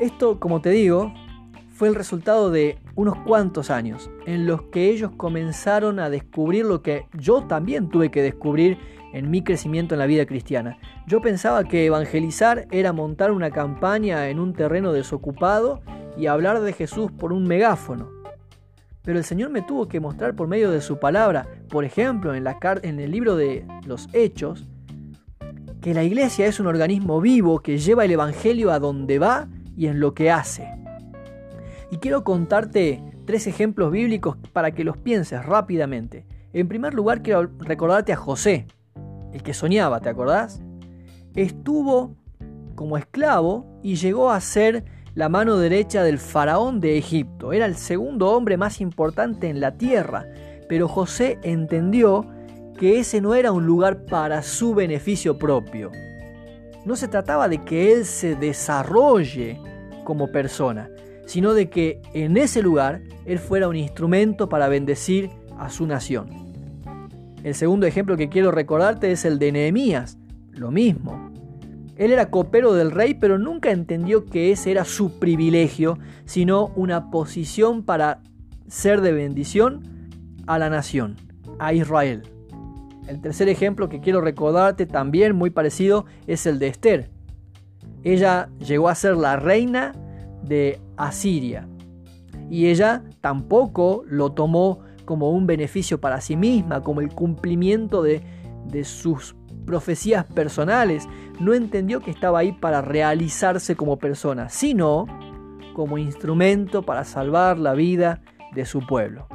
Esto, 0.00 0.40
como 0.40 0.62
te 0.62 0.70
digo, 0.70 1.12
fue 1.76 1.88
el 1.88 1.94
resultado 1.94 2.50
de 2.50 2.78
unos 2.94 3.18
cuantos 3.18 3.70
años 3.70 4.10
en 4.24 4.46
los 4.46 4.62
que 4.62 4.88
ellos 4.88 5.10
comenzaron 5.14 6.00
a 6.00 6.08
descubrir 6.08 6.64
lo 6.64 6.80
que 6.80 7.04
yo 7.12 7.42
también 7.42 7.90
tuve 7.90 8.10
que 8.10 8.22
descubrir 8.22 8.78
en 9.12 9.30
mi 9.30 9.44
crecimiento 9.44 9.94
en 9.94 9.98
la 9.98 10.06
vida 10.06 10.24
cristiana. 10.24 10.78
Yo 11.06 11.20
pensaba 11.20 11.64
que 11.64 11.84
evangelizar 11.84 12.66
era 12.70 12.94
montar 12.94 13.30
una 13.30 13.50
campaña 13.50 14.30
en 14.30 14.40
un 14.40 14.54
terreno 14.54 14.94
desocupado 14.94 15.82
y 16.16 16.28
hablar 16.28 16.62
de 16.62 16.72
Jesús 16.72 17.12
por 17.12 17.34
un 17.34 17.44
megáfono. 17.44 18.10
Pero 19.02 19.18
el 19.18 19.24
Señor 19.24 19.50
me 19.50 19.60
tuvo 19.60 19.86
que 19.86 20.00
mostrar 20.00 20.34
por 20.34 20.48
medio 20.48 20.70
de 20.70 20.80
su 20.80 20.98
palabra, 20.98 21.46
por 21.68 21.84
ejemplo, 21.84 22.34
en, 22.34 22.42
la 22.42 22.58
en 22.82 23.00
el 23.00 23.10
libro 23.10 23.36
de 23.36 23.66
los 23.84 24.08
Hechos, 24.14 24.66
que 25.82 25.92
la 25.92 26.04
iglesia 26.04 26.46
es 26.46 26.58
un 26.58 26.68
organismo 26.68 27.20
vivo 27.20 27.60
que 27.60 27.76
lleva 27.76 28.06
el 28.06 28.12
Evangelio 28.12 28.72
a 28.72 28.78
donde 28.78 29.18
va 29.18 29.46
y 29.76 29.88
en 29.88 30.00
lo 30.00 30.14
que 30.14 30.30
hace. 30.30 30.85
Y 31.96 31.98
quiero 31.98 32.24
contarte 32.24 33.02
tres 33.24 33.46
ejemplos 33.46 33.90
bíblicos 33.90 34.36
para 34.52 34.72
que 34.72 34.84
los 34.84 34.98
pienses 34.98 35.42
rápidamente. 35.46 36.26
En 36.52 36.68
primer 36.68 36.92
lugar, 36.92 37.22
quiero 37.22 37.48
recordarte 37.60 38.12
a 38.12 38.16
José, 38.16 38.66
el 39.32 39.42
que 39.42 39.54
soñaba, 39.54 40.00
¿te 40.00 40.10
acordás? 40.10 40.60
Estuvo 41.34 42.14
como 42.74 42.98
esclavo 42.98 43.80
y 43.82 43.94
llegó 43.94 44.30
a 44.30 44.38
ser 44.42 44.84
la 45.14 45.30
mano 45.30 45.56
derecha 45.56 46.02
del 46.02 46.18
faraón 46.18 46.80
de 46.80 46.98
Egipto. 46.98 47.54
Era 47.54 47.64
el 47.64 47.76
segundo 47.76 48.30
hombre 48.30 48.58
más 48.58 48.82
importante 48.82 49.48
en 49.48 49.62
la 49.62 49.78
tierra, 49.78 50.26
pero 50.68 50.88
José 50.88 51.38
entendió 51.44 52.26
que 52.78 52.98
ese 52.98 53.22
no 53.22 53.34
era 53.34 53.52
un 53.52 53.64
lugar 53.64 54.04
para 54.04 54.42
su 54.42 54.74
beneficio 54.74 55.38
propio. 55.38 55.90
No 56.84 56.94
se 56.94 57.08
trataba 57.08 57.48
de 57.48 57.64
que 57.64 57.94
él 57.94 58.04
se 58.04 58.36
desarrolle 58.36 59.58
como 60.04 60.30
persona, 60.30 60.90
sino 61.26 61.52
de 61.52 61.68
que 61.68 62.00
en 62.14 62.36
ese 62.36 62.62
lugar 62.62 63.02
él 63.26 63.38
fuera 63.38 63.68
un 63.68 63.76
instrumento 63.76 64.48
para 64.48 64.68
bendecir 64.68 65.30
a 65.58 65.68
su 65.68 65.86
nación. 65.86 66.28
El 67.42 67.54
segundo 67.54 67.86
ejemplo 67.86 68.16
que 68.16 68.28
quiero 68.28 68.50
recordarte 68.50 69.12
es 69.12 69.24
el 69.24 69.38
de 69.38 69.52
Nehemías. 69.52 70.18
Lo 70.50 70.70
mismo. 70.70 71.30
Él 71.96 72.12
era 72.12 72.30
copero 72.30 72.74
del 72.74 72.90
rey, 72.90 73.14
pero 73.14 73.38
nunca 73.38 73.70
entendió 73.70 74.24
que 74.24 74.52
ese 74.52 74.70
era 74.70 74.84
su 74.84 75.18
privilegio, 75.18 75.98
sino 76.24 76.72
una 76.76 77.10
posición 77.10 77.84
para 77.84 78.22
ser 78.68 79.00
de 79.00 79.12
bendición 79.12 79.82
a 80.46 80.58
la 80.58 80.70
nación, 80.70 81.16
a 81.58 81.72
Israel. 81.72 82.22
El 83.08 83.20
tercer 83.20 83.48
ejemplo 83.48 83.88
que 83.88 84.00
quiero 84.00 84.20
recordarte, 84.20 84.84
también 84.84 85.36
muy 85.36 85.50
parecido, 85.50 86.06
es 86.26 86.46
el 86.46 86.58
de 86.58 86.68
Esther. 86.68 87.10
Ella 88.02 88.48
llegó 88.58 88.88
a 88.88 88.94
ser 88.94 89.16
la 89.16 89.36
reina 89.36 89.92
de 90.46 90.80
Asiria 90.96 91.68
y 92.50 92.66
ella 92.66 93.02
tampoco 93.20 94.04
lo 94.08 94.32
tomó 94.32 94.80
como 95.04 95.30
un 95.30 95.46
beneficio 95.46 96.00
para 96.00 96.20
sí 96.20 96.36
misma, 96.36 96.82
como 96.82 97.00
el 97.00 97.12
cumplimiento 97.12 98.02
de, 98.02 98.22
de 98.66 98.84
sus 98.84 99.36
profecías 99.64 100.24
personales. 100.24 101.08
No 101.40 101.54
entendió 101.54 102.00
que 102.00 102.10
estaba 102.10 102.40
ahí 102.40 102.52
para 102.52 102.82
realizarse 102.82 103.76
como 103.76 103.98
persona, 103.98 104.48
sino 104.48 105.06
como 105.74 105.98
instrumento 105.98 106.82
para 106.82 107.04
salvar 107.04 107.58
la 107.58 107.74
vida 107.74 108.20
de 108.54 108.64
su 108.64 108.80
pueblo. 108.80 109.26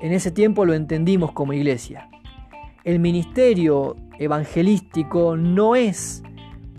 En 0.00 0.12
ese 0.12 0.30
tiempo 0.30 0.64
lo 0.64 0.74
entendimos 0.74 1.32
como 1.32 1.52
iglesia. 1.52 2.08
El 2.84 2.98
ministerio 2.98 3.96
evangelístico 4.18 5.36
no 5.36 5.74
es 5.74 6.22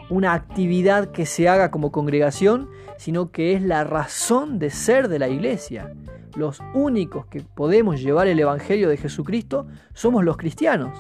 una 0.10 0.34
actividad 0.34 1.12
que 1.12 1.26
se 1.26 1.50
haga 1.50 1.72
como 1.72 1.92
congregación, 1.92 2.70
sino 2.98 3.32
que 3.32 3.54
es 3.54 3.62
la 3.62 3.84
razón 3.84 4.60
de 4.60 4.70
ser 4.70 5.08
de 5.08 5.20
la 5.20 5.30
iglesia. 5.30 5.94
los 6.36 6.60
únicos 6.74 7.28
que 7.28 7.42
podemos 7.42 8.02
llevar 8.02 8.28
el 8.28 8.38
Evangelio 8.38 8.90
de 8.90 8.98
Jesucristo 8.98 9.68
somos 9.94 10.26
los 10.26 10.36
cristianos. 10.36 11.00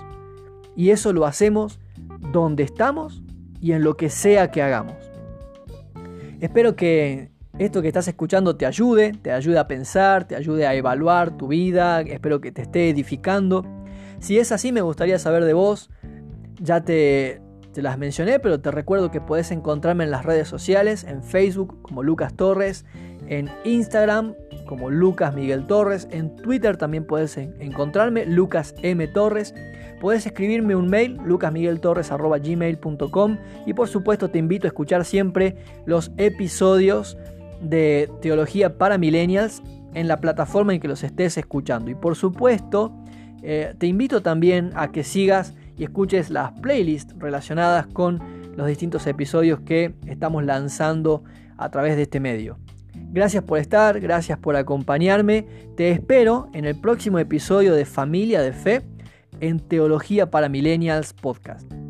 Y 0.77 0.91
eso 0.91 1.11
lo 1.11 1.25
hacemos 1.25 1.79
donde 2.31 2.63
estamos 2.63 3.21
y 3.59 3.73
en 3.73 3.83
lo 3.83 3.97
que 3.97 4.09
sea 4.09 4.51
que 4.51 4.61
hagamos. 4.61 4.95
Espero 6.39 6.77
que 6.77 7.31
esto 7.57 7.81
que 7.81 7.87
estás 7.87 8.07
escuchando 8.07 8.55
te 8.55 8.65
ayude, 8.65 9.13
te 9.21 9.31
ayude 9.31 9.57
a 9.57 9.67
pensar, 9.67 10.27
te 10.27 10.35
ayude 10.35 10.67
a 10.67 10.73
evaluar 10.73 11.37
tu 11.37 11.47
vida, 11.47 12.01
espero 12.01 12.41
que 12.41 12.51
te 12.51 12.61
esté 12.61 12.89
edificando. 12.89 13.65
Si 14.19 14.37
es 14.37 14.51
así, 14.51 14.71
me 14.71 14.81
gustaría 14.81 15.19
saber 15.19 15.45
de 15.45 15.53
vos. 15.53 15.89
Ya 16.59 16.81
te, 16.81 17.41
te 17.75 17.81
las 17.81 17.97
mencioné, 17.97 18.39
pero 18.39 18.61
te 18.61 18.71
recuerdo 18.71 19.11
que 19.11 19.19
puedes 19.19 19.51
encontrarme 19.51 20.05
en 20.05 20.11
las 20.11 20.23
redes 20.23 20.47
sociales, 20.47 21.03
en 21.03 21.21
Facebook 21.21 21.81
como 21.81 22.03
Lucas 22.03 22.33
Torres, 22.33 22.85
en 23.27 23.49
Instagram 23.65 24.33
como 24.65 24.89
Lucas 24.89 25.35
Miguel 25.35 25.67
Torres, 25.67 26.07
en 26.09 26.37
Twitter 26.37 26.77
también 26.77 27.03
puedes 27.03 27.35
encontrarme 27.37 28.25
Lucas 28.25 28.75
M 28.81 29.05
Torres. 29.09 29.53
Puedes 29.99 30.25
escribirme 30.25 30.77
un 30.77 30.87
mail 30.87 31.19
lucasmigueltorres.gmail.com 31.25 33.37
y 33.65 33.73
por 33.73 33.89
supuesto 33.89 34.29
te 34.29 34.39
invito 34.39 34.67
a 34.67 34.69
escuchar 34.69 35.03
siempre 35.03 35.57
los 35.85 36.13
episodios 36.15 37.17
de 37.59 38.09
Teología 38.21 38.77
para 38.77 38.97
Millennials 38.97 39.61
en 39.93 40.07
la 40.07 40.21
plataforma 40.21 40.73
en 40.73 40.79
que 40.79 40.87
los 40.87 41.03
estés 41.03 41.37
escuchando. 41.37 41.91
Y 41.91 41.95
por 41.95 42.15
supuesto, 42.15 42.93
eh, 43.43 43.75
te 43.77 43.87
invito 43.87 44.21
también 44.21 44.71
a 44.75 44.93
que 44.93 45.03
sigas 45.03 45.53
y 45.77 45.83
escuches 45.83 46.29
las 46.29 46.51
playlists 46.59 47.15
relacionadas 47.17 47.87
con 47.87 48.19
los 48.55 48.67
distintos 48.67 49.05
episodios 49.07 49.59
que 49.61 49.93
estamos 50.07 50.43
lanzando 50.43 51.23
a 51.57 51.69
través 51.69 51.95
de 51.95 52.03
este 52.03 52.19
medio. 52.19 52.57
Gracias 53.11 53.43
por 53.43 53.59
estar, 53.59 53.99
gracias 53.99 54.37
por 54.37 54.55
acompañarme. 54.55 55.45
Te 55.77 55.91
espero 55.91 56.49
en 56.53 56.65
el 56.65 56.79
próximo 56.79 57.19
episodio 57.19 57.73
de 57.73 57.85
Familia 57.85 58.41
de 58.41 58.53
Fe 58.53 58.81
en 59.39 59.59
Teología 59.59 60.29
para 60.29 60.49
Millennials 60.49 61.13
Podcast. 61.13 61.84